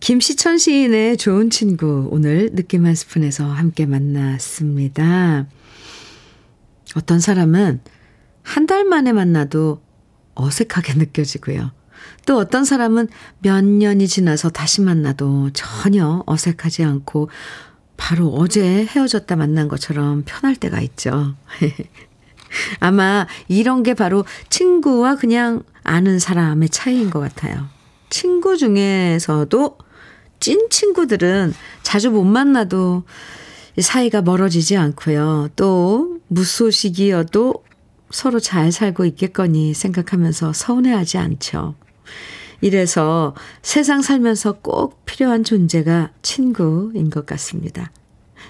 김시천 0.00 0.56
시인의 0.56 1.18
좋은 1.18 1.50
친구 1.50 2.08
오늘 2.10 2.48
느낌 2.54 2.86
한 2.86 2.94
스푼에서 2.94 3.44
함께 3.44 3.84
만났습니다. 3.84 5.46
어떤 6.96 7.20
사람은 7.20 7.80
한 8.42 8.66
달 8.66 8.86
만에 8.86 9.12
만나도 9.12 9.82
어색하게 10.36 10.94
느껴지고요. 10.94 11.72
또 12.24 12.38
어떤 12.38 12.64
사람은 12.64 13.08
몇 13.40 13.62
년이 13.62 14.08
지나서 14.08 14.48
다시 14.48 14.80
만나도 14.80 15.50
전혀 15.52 16.22
어색하지 16.24 16.82
않고 16.82 17.28
바로 17.98 18.28
어제 18.28 18.86
헤어졌다 18.86 19.36
만난 19.36 19.68
것처럼 19.68 20.22
편할 20.24 20.56
때가 20.56 20.80
있죠. 20.80 21.36
아마 22.80 23.26
이런 23.48 23.82
게 23.82 23.94
바로 23.94 24.24
친구와 24.50 25.16
그냥 25.16 25.62
아는 25.82 26.18
사람의 26.18 26.68
차이인 26.68 27.10
것 27.10 27.20
같아요. 27.20 27.68
친구 28.10 28.56
중에서도 28.56 29.78
찐 30.40 30.68
친구들은 30.70 31.54
자주 31.82 32.10
못 32.10 32.24
만나도 32.24 33.04
사이가 33.80 34.22
멀어지지 34.22 34.76
않고요. 34.76 35.48
또 35.56 36.18
무소식이어도 36.28 37.64
서로 38.10 38.40
잘 38.40 38.70
살고 38.70 39.06
있겠거니 39.06 39.72
생각하면서 39.72 40.52
서운해하지 40.52 41.18
않죠. 41.18 41.74
이래서 42.60 43.34
세상 43.62 44.02
살면서 44.02 44.60
꼭 44.60 45.04
필요한 45.04 45.42
존재가 45.42 46.10
친구인 46.22 47.10
것 47.10 47.26
같습니다. 47.26 47.90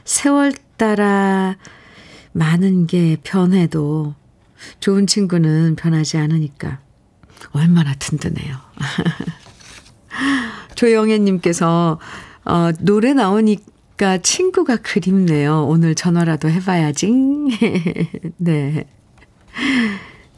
세월 0.05 0.53
따라 0.77 1.57
많은 2.33 2.87
게 2.87 3.17
변해도 3.23 4.15
좋은 4.81 5.07
친구는 5.07 5.77
변하지 5.77 6.19
않으니까 6.19 6.81
얼마나 7.53 7.95
든든해요. 7.95 8.57
조영애님께서 10.75 11.99
어, 12.45 12.71
노래 12.81 13.13
나오니까 13.13 14.19
친구가 14.19 14.77
그립네요. 14.77 15.67
오늘 15.67 15.95
전화라도 15.95 16.49
해봐야지. 16.49 17.11
네. 18.39 18.85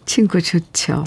친구 0.06 0.42
좋죠. 0.42 1.04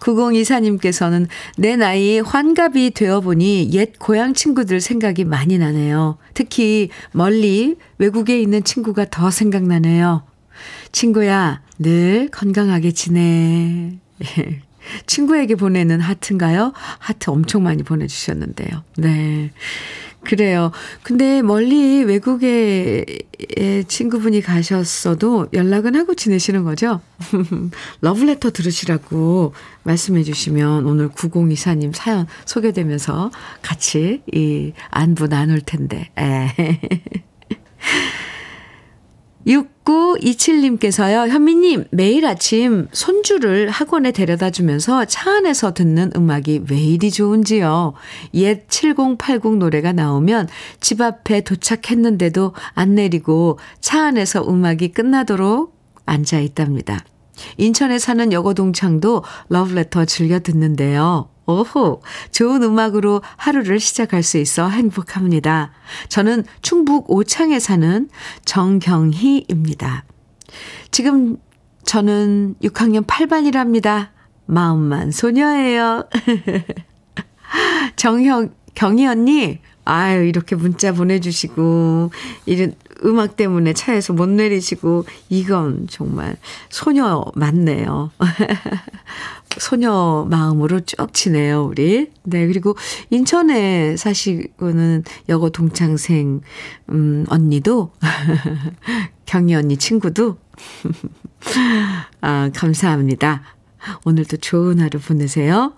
9024님께서는 0.00 1.28
내 1.58 1.76
나이 1.76 2.18
환갑이 2.20 2.92
되어보니 2.92 3.70
옛 3.72 3.92
고향 3.98 4.32
친구들 4.32 4.80
생각이 4.80 5.24
많이 5.24 5.58
나네요. 5.58 6.16
특히 6.32 6.88
멀리 7.12 7.76
외국에 7.98 8.40
있는 8.40 8.64
친구가 8.64 9.06
더 9.10 9.30
생각나네요. 9.30 10.22
친구야, 10.92 11.62
늘 11.78 12.28
건강하게 12.30 12.92
지내. 12.92 13.98
친구에게 15.06 15.54
보내는 15.54 16.00
하트인가요? 16.00 16.72
하트 16.98 17.30
엄청 17.30 17.62
많이 17.62 17.82
보내주셨는데요. 17.82 18.84
네. 18.96 19.52
그래요. 20.24 20.72
근데 21.02 21.42
멀리 21.42 22.02
외국에 22.04 23.04
친구분이 23.86 24.40
가셨어도 24.40 25.48
연락은 25.52 25.94
하고 25.94 26.14
지내시는 26.14 26.64
거죠? 26.64 27.00
러브레터 28.02 28.50
들으시라고 28.50 29.54
말씀해 29.84 30.24
주시면 30.24 30.86
오늘 30.86 31.08
9024님 31.10 31.94
사연 31.94 32.26
소개되면서 32.46 33.30
같이 33.62 34.22
이 34.32 34.72
안부 34.90 35.28
나눌 35.28 35.60
텐데. 35.60 36.10
에. 39.48 39.68
6927님께서요, 39.88 41.28
현미님, 41.28 41.86
매일 41.90 42.26
아침 42.26 42.88
손주를 42.92 43.70
학원에 43.70 44.12
데려다 44.12 44.50
주면서 44.50 45.04
차 45.06 45.36
안에서 45.36 45.72
듣는 45.72 46.12
음악이 46.14 46.64
왜 46.70 46.78
이리 46.78 47.10
좋은지요. 47.10 47.94
옛 48.34 48.68
7080 48.68 49.56
노래가 49.56 49.92
나오면 49.92 50.48
집 50.80 51.00
앞에 51.00 51.40
도착했는데도 51.40 52.54
안 52.74 52.94
내리고 52.94 53.58
차 53.80 54.04
안에서 54.06 54.46
음악이 54.48 54.88
끝나도록 54.92 55.74
앉아 56.04 56.40
있답니다. 56.40 57.04
인천에 57.56 57.98
사는 57.98 58.32
여고동창도 58.32 59.22
러브레터 59.48 60.04
즐겨 60.04 60.40
듣는데요. 60.40 61.30
오호, 61.48 62.02
좋은 62.30 62.62
음악으로 62.62 63.22
하루를 63.36 63.80
시작할 63.80 64.22
수 64.22 64.36
있어 64.36 64.68
행복합니다. 64.68 65.72
저는 66.10 66.44
충북 66.60 67.10
오창에 67.10 67.58
사는 67.58 68.08
정경희입니다. 68.44 70.04
지금 70.90 71.38
저는 71.84 72.54
6학년 72.62 73.06
8반이랍니다. 73.06 74.10
마음만 74.44 75.10
소녀예요. 75.10 76.06
정형, 77.96 78.52
경희 78.74 79.06
언니, 79.06 79.58
아유, 79.86 80.24
이렇게 80.26 80.54
문자 80.54 80.92
보내주시고, 80.92 82.10
이런 82.44 82.74
음악 83.04 83.36
때문에 83.36 83.72
차에서 83.72 84.12
못 84.12 84.28
내리시고, 84.28 85.06
이건 85.30 85.86
정말 85.88 86.36
소녀 86.68 87.24
맞네요. 87.34 88.10
소녀 89.56 90.26
마음으로 90.28 90.80
쭉 90.80 91.12
치네요, 91.12 91.64
우리. 91.64 92.10
네, 92.22 92.46
그리고 92.46 92.76
인천에 93.10 93.96
사시고는 93.96 95.04
여고 95.28 95.50
동창생, 95.50 96.40
음, 96.90 97.24
언니도, 97.28 97.92
경희 99.26 99.54
언니 99.54 99.76
친구도, 99.76 100.38
아, 102.20 102.50
감사합니다. 102.54 103.42
오늘도 104.04 104.38
좋은 104.38 104.80
하루 104.80 104.98
보내세요. 104.98 105.72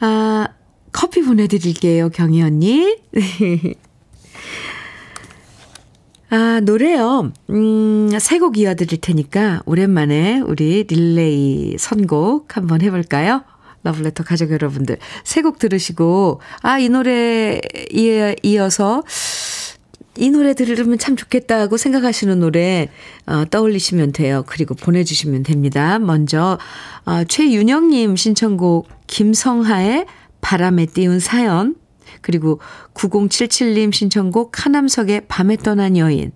아, 0.00 0.48
커피 0.92 1.22
보내드릴게요, 1.22 2.10
경희 2.10 2.42
언니. 2.42 2.98
아, 6.34 6.58
노래요. 6.60 7.32
음, 7.50 8.10
세 8.18 8.38
곡 8.40 8.58
이어드릴 8.58 9.00
테니까 9.00 9.62
오랜만에 9.66 10.40
우리 10.40 10.82
릴레이 10.82 11.76
선곡 11.78 12.56
한번 12.56 12.82
해볼까요? 12.82 13.44
러블레터 13.84 14.24
가족 14.24 14.50
여러분들. 14.50 14.96
세 15.22 15.42
곡 15.42 15.58
들으시고, 15.60 16.40
아, 16.62 16.78
이 16.80 16.88
노래 16.88 17.60
이어서 18.42 19.04
이 20.16 20.30
노래 20.30 20.54
들으면 20.54 20.98
참 20.98 21.14
좋겠다고 21.14 21.76
생각하시는 21.76 22.40
노래 22.40 22.88
어, 23.26 23.44
떠올리시면 23.48 24.10
돼요. 24.12 24.42
그리고 24.46 24.74
보내주시면 24.74 25.44
됩니다. 25.44 26.00
먼저 26.00 26.58
어, 27.04 27.22
최윤영님 27.24 28.16
신청곡 28.16 28.88
김성하의 29.06 30.06
바람에 30.40 30.86
띄운 30.86 31.20
사연 31.20 31.76
그리고 32.24 32.58
9077님 32.94 33.92
신청곡 33.92 34.64
하남석의 34.64 35.26
밤에 35.28 35.56
떠난 35.58 35.96
여인 35.98 36.32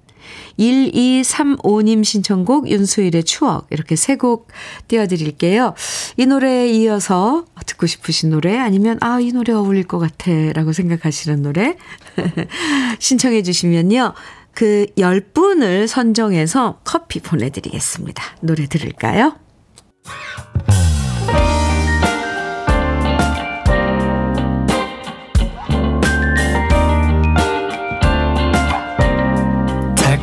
1235님 0.59 2.05
신청곡 2.05 2.69
윤수일의 2.69 3.25
추억 3.25 3.67
이렇게 3.71 3.97
세 3.97 4.17
곡 4.17 4.49
띄워드릴게요. 4.89 5.75
이 6.19 6.27
노래에 6.27 6.69
이어서 6.73 7.47
듣고 7.67 7.87
싶으신 7.87 8.29
노래 8.31 8.59
아니면 8.59 8.99
아 9.01 9.19
이 9.21 9.33
노래 9.33 9.53
어울릴 9.55 9.85
것 9.85 9.99
같아 9.99 10.31
라고 10.55 10.73
생각하시는 10.73 11.41
노래 11.43 11.77
신청해 13.01 13.43
주시면요. 13.43 14.13
그 14.53 14.87
10분을 14.99 15.87
선정해서 15.87 16.81
커피 16.85 17.21
보내드리겠습니다. 17.21 18.23
노래 18.43 18.67
들을까요? 18.67 19.37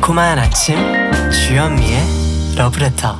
달콤한 0.06 0.38
아침 0.38 0.76
주현미의 1.32 1.98
러브레터 2.56 3.16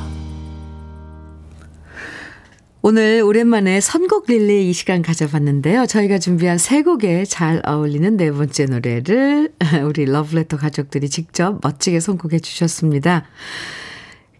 오늘 2.81 3.21
오랜만에 3.23 3.81
선곡 3.81 4.27
릴레이 4.29 4.69
이 4.69 4.73
시간 4.73 5.01
가져봤는데요. 5.01 5.85
저희가 5.85 6.17
준비한 6.17 6.57
세 6.57 6.83
곡에 6.83 7.25
잘 7.25 7.61
어울리는 7.65 8.15
네 8.15 8.31
번째 8.31 8.65
노래를 8.67 9.51
우리 9.83 10.05
러브레터 10.05 10.55
가족들이 10.55 11.09
직접 11.09 11.59
멋지게 11.61 11.99
선곡해 11.99 12.39
주셨습니다. 12.39 13.25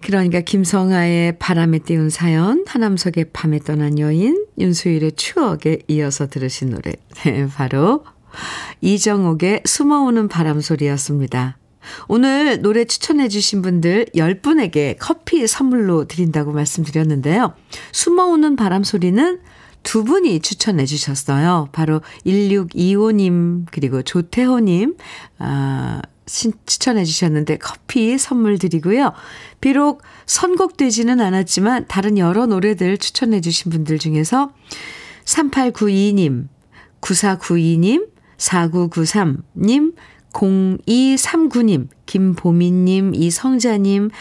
그러니까 0.01 0.39
김성아의 0.39 1.39
바람에 1.39 1.79
띄운 1.79 2.09
사연, 2.09 2.63
하남석의 2.65 3.31
밤에 3.33 3.59
떠난 3.59 3.99
여인, 3.99 4.45
윤수일의 4.57 5.13
추억에 5.17 5.79
이어서 5.89 6.27
들으신 6.27 6.69
노래 6.69 6.93
네, 7.25 7.45
바로 7.53 8.05
이정옥의 8.79 9.63
숨어오는 9.65 10.29
바람 10.29 10.61
소리였습니다. 10.61 11.57
오늘 12.07 12.61
노래 12.61 12.85
추천해 12.85 13.27
주신 13.27 13.61
분들 13.61 14.07
10분에게 14.15 14.97
커피 14.99 15.45
선물로 15.47 16.05
드린다고 16.05 16.51
말씀드렸는데요. 16.51 17.53
숨어오는 17.91 18.55
바람 18.55 18.83
소리는 18.83 19.39
두 19.83 20.03
분이 20.03 20.41
추천해 20.41 20.85
주셨어요. 20.85 21.69
바로 21.71 22.01
1625님 22.25 23.65
그리고 23.71 24.01
조태호님 24.01 24.95
아, 25.39 26.01
신, 26.25 26.51
추천해 26.65 27.05
주셨는데 27.05 27.57
커피 27.57 28.17
선물 28.17 28.59
드리고요. 28.59 29.13
비록 29.61 30.01
선곡되지는 30.25 31.21
않았지만 31.21 31.85
다른 31.87 32.17
여러 32.17 32.45
노래들 32.45 32.97
추천해 32.97 33.39
주신 33.41 33.71
분들 33.71 33.97
중에서 33.97 34.51
3892님, 35.23 36.47
9492님, 37.01 38.09
4993님, 38.37 39.93
0239님, 40.37 41.87
김보민님, 42.05 43.15
이성자님, 43.15 44.11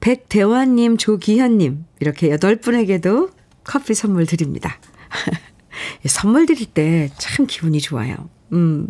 백대환님, 0.00 0.96
조기현님, 0.96 1.84
이렇게 2.00 2.30
8분에게도 2.30 3.30
커피 3.64 3.94
선물 3.94 4.26
드립니다. 4.26 4.78
선물 6.06 6.46
드릴 6.46 6.66
때 6.66 7.08
참 7.18 7.46
기분이 7.46 7.80
좋아요. 7.80 8.16
음. 8.52 8.86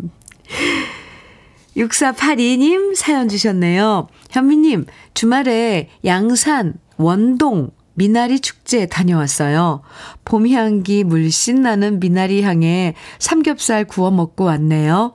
6482님 1.77 2.95
사연 2.95 3.29
주셨네요. 3.29 4.07
현미님, 4.31 4.85
주말에 5.13 5.89
양산, 6.05 6.75
원동, 6.97 7.71
미나리 7.95 8.39
축제 8.39 8.87
다녀왔어요. 8.87 9.81
봄 10.25 10.47
향기 10.49 11.03
물씬 11.03 11.61
나는 11.61 11.99
미나리 11.99 12.41
향에 12.41 12.95
삼겹살 13.19 13.85
구워 13.85 14.09
먹고 14.11 14.45
왔네요. 14.45 15.13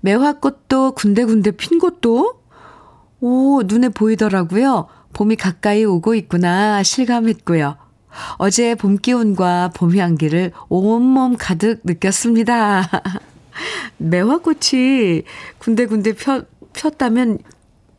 매화꽃도 0.00 0.92
군데군데 0.92 1.52
핀 1.52 1.78
곳도 1.78 2.40
오, 3.20 3.62
눈에 3.64 3.88
보이더라고요. 3.88 4.86
봄이 5.12 5.36
가까이 5.36 5.84
오고 5.84 6.14
있구나 6.14 6.82
실감했고요. 6.82 7.76
어제 8.38 8.74
봄 8.74 8.96
기운과 8.96 9.72
봄 9.74 9.96
향기를 9.96 10.52
온몸 10.68 11.36
가득 11.38 11.80
느꼈습니다. 11.84 12.90
매화꽃이 13.98 15.22
군데군데 15.58 16.12
펴, 16.14 16.44
폈다면 16.72 17.38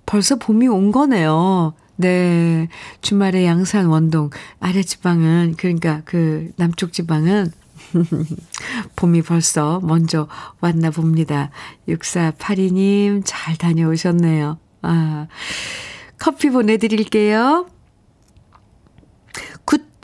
벌써 0.06 0.36
봄이 0.36 0.68
온 0.68 0.92
거네요. 0.92 1.74
네. 1.98 2.70
주말에 3.02 3.46
양산 3.46 3.88
원동 3.88 4.30
아래 4.60 4.84
지방은 4.84 5.56
그러니까 5.58 6.02
그 6.06 6.52
남쪽 6.56 6.94
지방은 6.94 7.52
봄이 8.96 9.22
벌써 9.22 9.80
먼저 9.84 10.28
왔나 10.60 10.92
봅니다. 10.92 11.52
6482님 11.88 13.22
잘 13.26 13.58
다녀오셨네요. 13.58 14.58
아. 14.82 15.28
커피 16.18 16.50
보내드릴게요. 16.50 17.68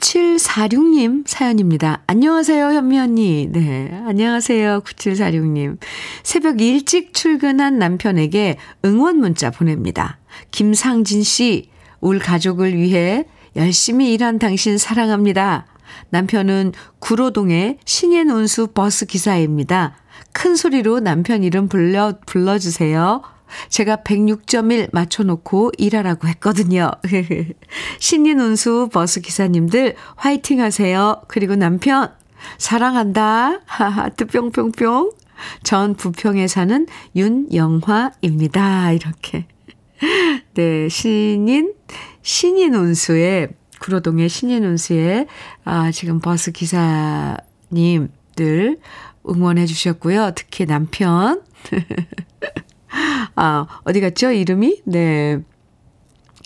9746님 0.04 1.26
사연입니다. 1.26 2.02
안녕하세요, 2.06 2.66
현미 2.66 2.98
언니. 2.98 3.48
네, 3.50 3.90
안녕하세요, 4.06 4.80
9746님. 4.80 5.78
새벽 6.22 6.60
일찍 6.60 7.14
출근한 7.14 7.78
남편에게 7.78 8.58
응원 8.84 9.18
문자 9.18 9.50
보냅니다. 9.50 10.18
김상진 10.50 11.22
씨, 11.22 11.70
울 12.00 12.18
가족을 12.18 12.76
위해 12.76 13.24
열심히 13.56 14.12
일한 14.12 14.38
당신 14.38 14.78
사랑합니다. 14.78 15.66
남편은 16.14 16.74
구로동의 17.00 17.78
신예운 17.84 18.30
운수 18.30 18.68
버스 18.68 19.04
기사입니다. 19.04 19.96
큰 20.32 20.54
소리로 20.54 21.00
남편 21.00 21.42
이름 21.42 21.68
불러, 21.68 22.14
불러주세요. 22.24 23.22
제가 23.68 23.96
106.1 23.96 24.90
맞춰놓고 24.92 25.72
일하라고 25.76 26.28
했거든요. 26.28 26.92
신인 27.98 28.38
운수 28.38 28.88
버스 28.92 29.20
기사님들 29.20 29.96
화이팅 30.14 30.60
하세요. 30.60 31.20
그리고 31.26 31.56
남편, 31.56 32.12
사랑한다. 32.58 33.62
하하트 33.66 34.26
뿅뿅뿅. 34.26 35.10
전 35.64 35.94
부평에 35.96 36.46
사는 36.46 36.86
윤영화입니다. 37.16 38.92
이렇게. 38.92 39.48
네, 40.54 40.88
신인, 40.88 41.74
신인 42.22 42.74
운수의, 42.74 43.48
구로동의 43.84 44.30
신인 44.30 44.64
운수의, 44.64 45.26
아, 45.64 45.90
지금 45.90 46.18
버스 46.18 46.52
기사님들 46.52 47.36
응원해 49.28 49.66
주셨고요. 49.66 50.30
특히 50.34 50.64
남편. 50.64 51.42
아, 53.36 53.66
어디 53.84 54.00
갔죠? 54.00 54.32
이름이? 54.32 54.80
네. 54.86 55.42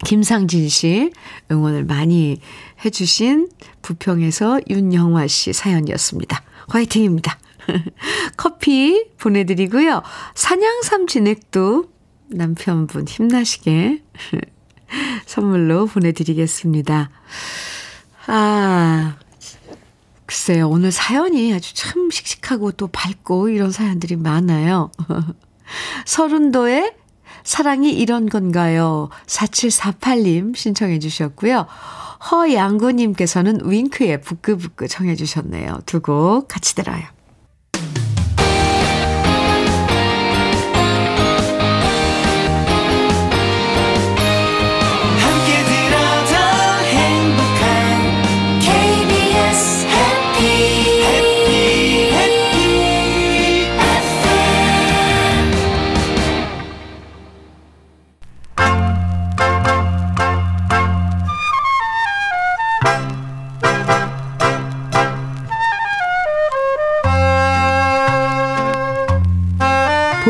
김상진 0.04 0.68
씨 0.68 1.12
응원을 1.50 1.84
많이 1.84 2.40
해주신 2.84 3.48
부평에서 3.82 4.60
윤영화 4.68 5.28
씨 5.28 5.52
사연이었습니다. 5.52 6.42
화이팅입니다. 6.68 7.38
커피 8.36 9.06
보내드리고요. 9.16 10.02
산양삼 10.34 11.06
진액도 11.06 11.84
남편분 12.30 13.06
힘나시게 13.06 14.02
선물로 15.26 15.86
보내드리겠습니다. 15.86 17.10
아, 18.26 19.16
글쎄요. 20.26 20.68
오늘 20.68 20.92
사연이 20.92 21.54
아주 21.54 21.74
참 21.74 22.10
씩씩하고 22.10 22.72
또 22.72 22.88
밝고 22.88 23.48
이런 23.48 23.70
사연들이 23.70 24.16
많아요. 24.16 24.90
서른도의 26.06 26.94
사랑이 27.44 27.92
이런 27.92 28.28
건가요? 28.28 29.08
4748님 29.26 30.54
신청해 30.54 30.98
주셨고요. 30.98 31.66
허양구님께서는 32.30 33.60
윙크의 33.70 34.20
부끄부끄 34.20 34.88
청해 34.88 35.14
주셨네요. 35.16 35.80
두 35.86 36.00
곡 36.00 36.48
같이 36.48 36.74
들어요. 36.74 37.02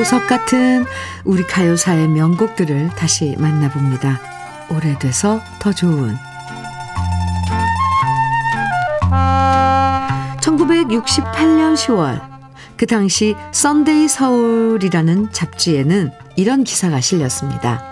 보석 0.08 0.26
같은 0.26 0.86
우리 1.26 1.46
가요사의 1.46 2.08
명곡들을 2.08 2.88
다시 2.96 3.36
만나봅니다. 3.36 4.18
오래돼서 4.70 5.38
더 5.58 5.70
좋은 5.70 6.16
1968년 10.40 11.74
10월 11.74 12.22
그 12.78 12.86
당시 12.86 13.36
썬데이 13.52 14.08
서울이라는 14.08 15.30
잡지에는 15.30 16.10
이런 16.36 16.64
기사가 16.64 17.02
실렸습니다. 17.02 17.84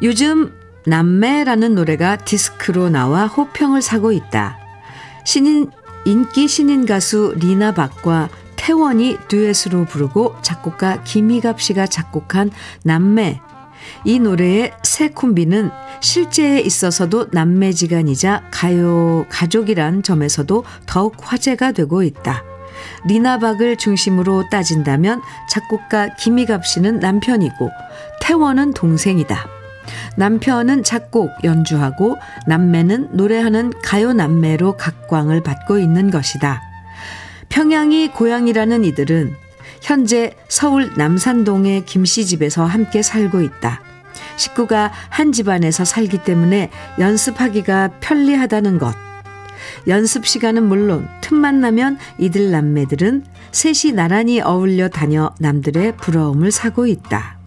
요즘 0.00 0.52
남매라는 0.86 1.74
노래가 1.74 2.14
디스크로 2.18 2.88
나와 2.88 3.26
호평을 3.26 3.82
사고 3.82 4.12
있다. 4.12 4.58
신인 5.24 5.72
인기 6.04 6.46
신인 6.46 6.86
가수 6.86 7.34
리나 7.36 7.74
박과 7.74 8.28
태원이 8.68 9.16
듀엣으로 9.28 9.86
부르고 9.86 10.36
작곡가 10.42 11.02
김희갑 11.02 11.58
씨가 11.58 11.86
작곡한 11.86 12.50
남매. 12.82 13.40
이 14.04 14.18
노래의 14.18 14.72
새 14.82 15.08
콤비는 15.08 15.70
실제에 16.00 16.60
있어서도 16.60 17.28
남매지간이자 17.32 18.48
가요 18.50 19.24
가족이란 19.30 20.02
점에서도 20.02 20.64
더욱 20.84 21.16
화제가 21.18 21.72
되고 21.72 22.02
있다. 22.02 22.44
리나박을 23.06 23.78
중심으로 23.78 24.50
따진다면 24.50 25.22
작곡가 25.48 26.14
김희갑 26.16 26.66
씨는 26.66 26.98
남편이고 26.98 27.70
태원은 28.20 28.74
동생이다. 28.74 29.46
남편은 30.18 30.82
작곡, 30.82 31.30
연주하고 31.42 32.18
남매는 32.46 33.16
노래하는 33.16 33.72
가요 33.82 34.12
남매로 34.12 34.76
각광을 34.76 35.42
받고 35.42 35.78
있는 35.78 36.10
것이다. 36.10 36.67
평양이 37.48 38.08
고향이라는 38.08 38.84
이들은 38.84 39.34
현재 39.80 40.32
서울 40.48 40.92
남산동의 40.96 41.84
김씨 41.84 42.26
집에서 42.26 42.64
함께 42.64 43.02
살고 43.02 43.42
있다. 43.42 43.82
식구가 44.36 44.92
한 45.08 45.32
집안에서 45.32 45.84
살기 45.84 46.18
때문에 46.18 46.70
연습하기가 46.98 47.92
편리하다는 48.00 48.78
것. 48.78 48.94
연습 49.86 50.26
시간은 50.26 50.64
물론 50.64 51.08
틈만 51.20 51.60
나면 51.60 51.98
이들 52.18 52.50
남매들은 52.50 53.24
셋이 53.52 53.92
나란히 53.94 54.40
어울려 54.40 54.88
다녀 54.88 55.32
남들의 55.38 55.96
부러움을 55.96 56.50
사고 56.50 56.86
있다. 56.86 57.38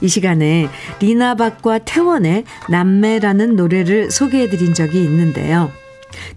이 0.00 0.08
시간에 0.08 0.68
리나박과 1.00 1.78
태원의 1.78 2.44
남매라는 2.68 3.56
노래를 3.56 4.10
소개해드린 4.10 4.74
적이 4.74 5.04
있는데요. 5.04 5.70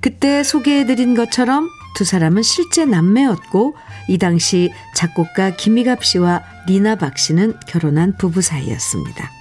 그때 0.02 0.44
소개해드린 0.44 1.16
것처럼 1.16 1.70
두 1.96 2.04
사람은 2.04 2.44
실제 2.44 2.86
남매였고 2.86 3.76
이 4.08 4.18
당시 4.18 4.72
작곡가 4.96 5.56
김희갑 5.56 6.04
씨와 6.04 6.44
리나 6.68 6.96
박 6.96 7.18
씨는 7.18 7.56
결혼한 7.68 8.18
부부 8.18 8.42
사이였습니다. 8.42 9.32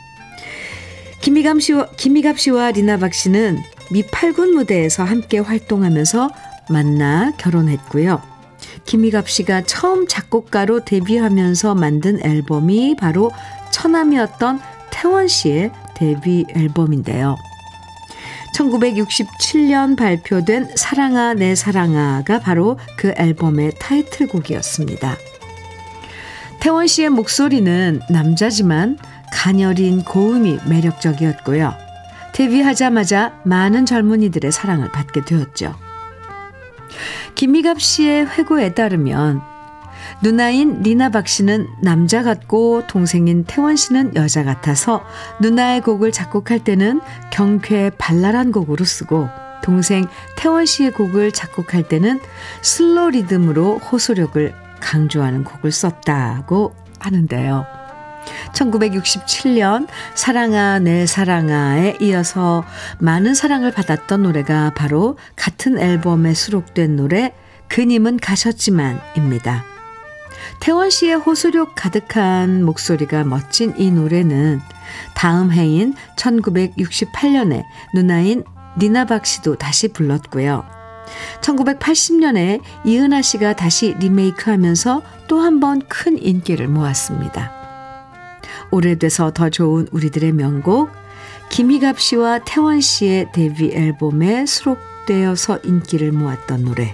김희갑 1.20 1.60
씨와, 1.60 1.88
김희갑 1.96 2.38
씨와 2.38 2.70
리나 2.72 2.98
박 2.98 3.12
씨는 3.12 3.58
미 3.90 4.02
8군 4.02 4.54
무대에서 4.54 5.04
함께 5.04 5.38
활동하면서 5.38 6.30
만나 6.70 7.32
결혼했고요. 7.36 8.22
김희갑 8.84 9.28
씨가 9.28 9.62
처음 9.62 10.06
작곡가로 10.06 10.84
데뷔하면서 10.84 11.74
만든 11.74 12.24
앨범이 12.24 12.96
바로 12.96 13.30
처남이었던 13.70 14.60
태원 14.90 15.28
씨의 15.28 15.72
데뷔 15.94 16.44
앨범인데요. 16.54 17.36
1967년 18.56 19.96
발표된 19.96 20.70
사랑아 20.76 21.34
내 21.34 21.54
사랑아가 21.54 22.40
바로 22.40 22.78
그 22.96 23.12
앨범의 23.16 23.72
타이틀곡이었습니다. 23.78 25.16
태원 26.60 26.86
씨의 26.86 27.10
목소리는 27.10 28.00
남자지만 28.08 28.98
가녀린 29.32 30.02
고음이 30.02 30.58
매력적이었고요. 30.66 31.74
데뷔하자마자 32.32 33.40
많은 33.44 33.86
젊은이들의 33.86 34.50
사랑을 34.50 34.90
받게 34.90 35.24
되었죠. 35.24 35.74
김미갑 37.34 37.80
씨의 37.80 38.26
회고에 38.26 38.72
따르면 38.72 39.55
누나인 40.22 40.82
리나 40.82 41.10
박 41.10 41.28
씨는 41.28 41.68
남자 41.82 42.22
같고 42.22 42.86
동생인 42.86 43.44
태원 43.44 43.76
씨는 43.76 44.16
여자 44.16 44.44
같아서 44.44 45.04
누나의 45.40 45.82
곡을 45.82 46.10
작곡할 46.10 46.64
때는 46.64 47.00
경쾌 47.30 47.90
발랄한 47.98 48.50
곡으로 48.50 48.84
쓰고 48.84 49.28
동생 49.62 50.06
태원 50.36 50.64
씨의 50.64 50.92
곡을 50.92 51.32
작곡할 51.32 51.88
때는 51.88 52.20
슬로 52.62 53.10
리듬으로 53.10 53.78
호소력을 53.78 54.54
강조하는 54.80 55.44
곡을 55.44 55.70
썼다고 55.70 56.74
하는데요. 56.98 57.66
1967년 58.54 59.86
사랑아 60.14 60.78
내 60.78 61.06
사랑아에 61.06 61.96
이어서 62.00 62.64
많은 62.98 63.34
사랑을 63.34 63.70
받았던 63.70 64.22
노래가 64.22 64.72
바로 64.74 65.18
같은 65.36 65.78
앨범에 65.78 66.34
수록된 66.34 66.96
노래 66.96 67.32
그님은 67.68 68.18
가셨지만입니다. 68.18 69.75
태원 70.60 70.90
씨의 70.90 71.16
호소력 71.16 71.74
가득한 71.74 72.64
목소리가 72.64 73.24
멋진 73.24 73.74
이 73.76 73.90
노래는 73.90 74.60
다음 75.14 75.52
해인 75.52 75.94
1968년에 76.16 77.62
누나인 77.94 78.44
니나박 78.78 79.26
씨도 79.26 79.56
다시 79.56 79.88
불렀고요. 79.88 80.64
1980년에 81.40 82.60
이은하 82.84 83.22
씨가 83.22 83.54
다시 83.54 83.94
리메이크하면서 83.98 85.02
또 85.28 85.40
한 85.40 85.60
번 85.60 85.80
큰 85.88 86.18
인기를 86.22 86.68
모았습니다. 86.68 87.52
오래돼서 88.70 89.30
더 89.32 89.48
좋은 89.48 89.86
우리들의 89.92 90.32
명곡 90.32 90.90
김희갑 91.50 92.00
씨와 92.00 92.40
태원 92.44 92.80
씨의 92.80 93.30
데뷔 93.32 93.70
앨범에 93.72 94.46
수록되어서 94.46 95.60
인기를 95.62 96.10
모았던 96.12 96.64
노래 96.64 96.92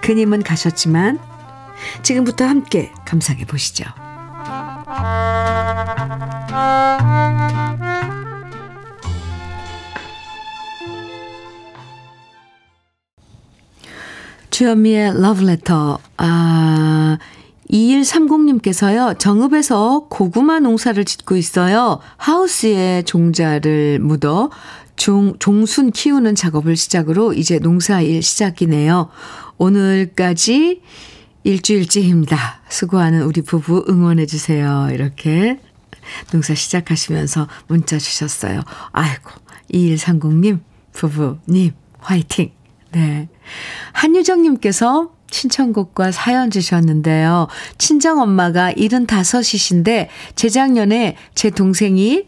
그님은 0.00 0.42
가셨지만 0.42 1.18
지금부터 2.02 2.44
함께 2.44 2.90
감상해 3.04 3.44
보시죠. 3.44 3.84
주현미의 14.50 15.20
러브레터. 15.20 16.00
아, 16.16 17.18
2130님께서요, 17.70 19.16
정읍에서 19.18 20.06
고구마 20.08 20.58
농사를 20.58 21.04
짓고 21.04 21.36
있어요. 21.36 22.00
하우스에 22.16 23.02
종자를 23.02 24.00
묻어 24.00 24.50
종, 24.96 25.34
종순 25.38 25.92
키우는 25.92 26.34
작업을 26.34 26.76
시작으로 26.76 27.34
이제 27.34 27.60
농사일 27.60 28.20
시작이네요. 28.20 29.08
오늘까지 29.58 30.82
일주일째입니다. 31.48 32.60
수고하는 32.68 33.22
우리 33.22 33.40
부부 33.40 33.86
응원해주세요. 33.88 34.90
이렇게 34.92 35.58
농사 36.30 36.54
시작하시면서 36.54 37.48
문자 37.68 37.98
주셨어요. 37.98 38.60
아이고, 38.92 39.30
2130님, 39.72 40.60
부부님, 40.92 41.72
화이팅! 42.00 42.50
네. 42.92 43.30
한유정님께서 43.92 45.10
신청곡과 45.30 46.12
사연 46.12 46.50
주셨는데요. 46.50 47.48
친정엄마가 47.78 48.72
75이신데 48.72 50.08
재작년에 50.34 51.16
제 51.34 51.48
동생이 51.48 52.26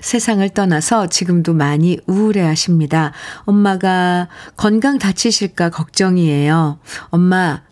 세상을 0.00 0.48
떠나서 0.50 1.08
지금도 1.08 1.54
많이 1.54 1.98
우울해 2.06 2.42
하십니다. 2.42 3.12
엄마가 3.40 4.28
건강 4.56 4.98
다치실까 4.98 5.70
걱정이에요. 5.70 6.78
엄마, 7.10 7.62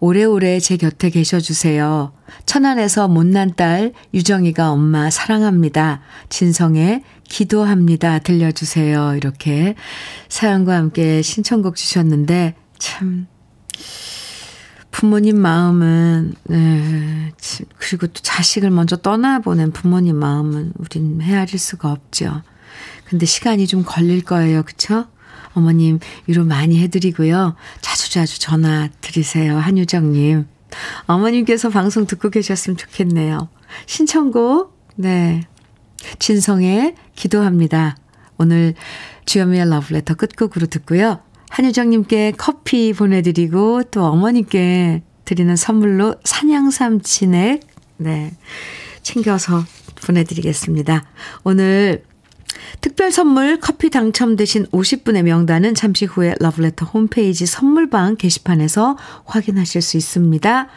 오래오래 0.00 0.60
제 0.60 0.76
곁에 0.76 1.10
계셔주세요. 1.10 2.12
천안에서 2.46 3.08
못난 3.08 3.54
딸 3.54 3.92
유정이가 4.14 4.70
엄마 4.70 5.10
사랑합니다. 5.10 6.00
진성의 6.28 7.02
기도합니다. 7.28 8.18
들려주세요. 8.18 9.14
이렇게 9.16 9.74
사연과 10.28 10.76
함께 10.76 11.22
신청곡 11.22 11.76
주셨는데 11.76 12.54
참 12.78 13.26
부모님 14.90 15.40
마음은 15.40 16.34
네, 16.44 17.32
그리고 17.78 18.06
또 18.08 18.20
자식을 18.20 18.70
먼저 18.70 18.96
떠나보낸 18.96 19.72
부모님 19.72 20.16
마음은 20.16 20.72
우린 20.78 21.20
헤아릴 21.22 21.58
수가 21.58 21.92
없죠. 21.92 22.42
근데 23.04 23.26
시간이 23.26 23.66
좀 23.66 23.84
걸릴 23.84 24.22
거예요. 24.22 24.62
그쵸? 24.62 25.06
어머님 25.54 25.98
위로 26.26 26.44
많이 26.44 26.80
해드리고요. 26.80 27.56
자주자주 27.80 28.40
전화 28.40 28.88
드리세요. 29.00 29.58
한유정님. 29.58 30.46
어머님께서 31.06 31.68
방송 31.68 32.06
듣고 32.06 32.30
계셨으면 32.30 32.76
좋겠네요. 32.76 33.48
신청곡, 33.86 34.76
네. 34.96 35.42
진성의 36.18 36.94
기도합니다. 37.14 37.96
오늘 38.38 38.74
주현미의 39.26 39.68
러브레터 39.68 40.14
끝곡으로 40.14 40.66
듣고요. 40.66 41.20
한유정님께 41.50 42.34
커피 42.38 42.92
보내드리고 42.92 43.84
또 43.90 44.04
어머님께 44.04 45.02
드리는 45.24 45.56
선물로 45.56 46.14
산양삼 46.24 47.02
진액, 47.02 47.60
네. 47.96 48.32
챙겨서 49.02 49.64
보내드리겠습니다. 50.06 51.04
오늘 51.44 52.04
특별 52.80 53.10
선물 53.10 53.58
커피 53.60 53.90
당첨되신 53.90 54.66
50분의 54.66 55.22
명단은 55.22 55.74
잠시 55.74 56.04
후에 56.04 56.34
러브레터 56.40 56.86
홈페이지 56.86 57.46
선물방 57.46 58.16
게시판에서 58.16 58.96
확인하실 59.24 59.82
수 59.82 59.96
있습니다. 59.96 60.68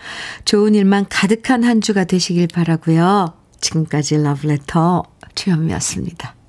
좋은 0.46 0.76
일만 0.76 1.06
가득한 1.10 1.64
한 1.64 1.82
주가 1.82 2.04
되시길 2.04 2.48
바라고요. 2.54 3.34
지금까지 3.62 4.18
러브레터 4.18 5.04
주현미였습니다. 5.36 6.43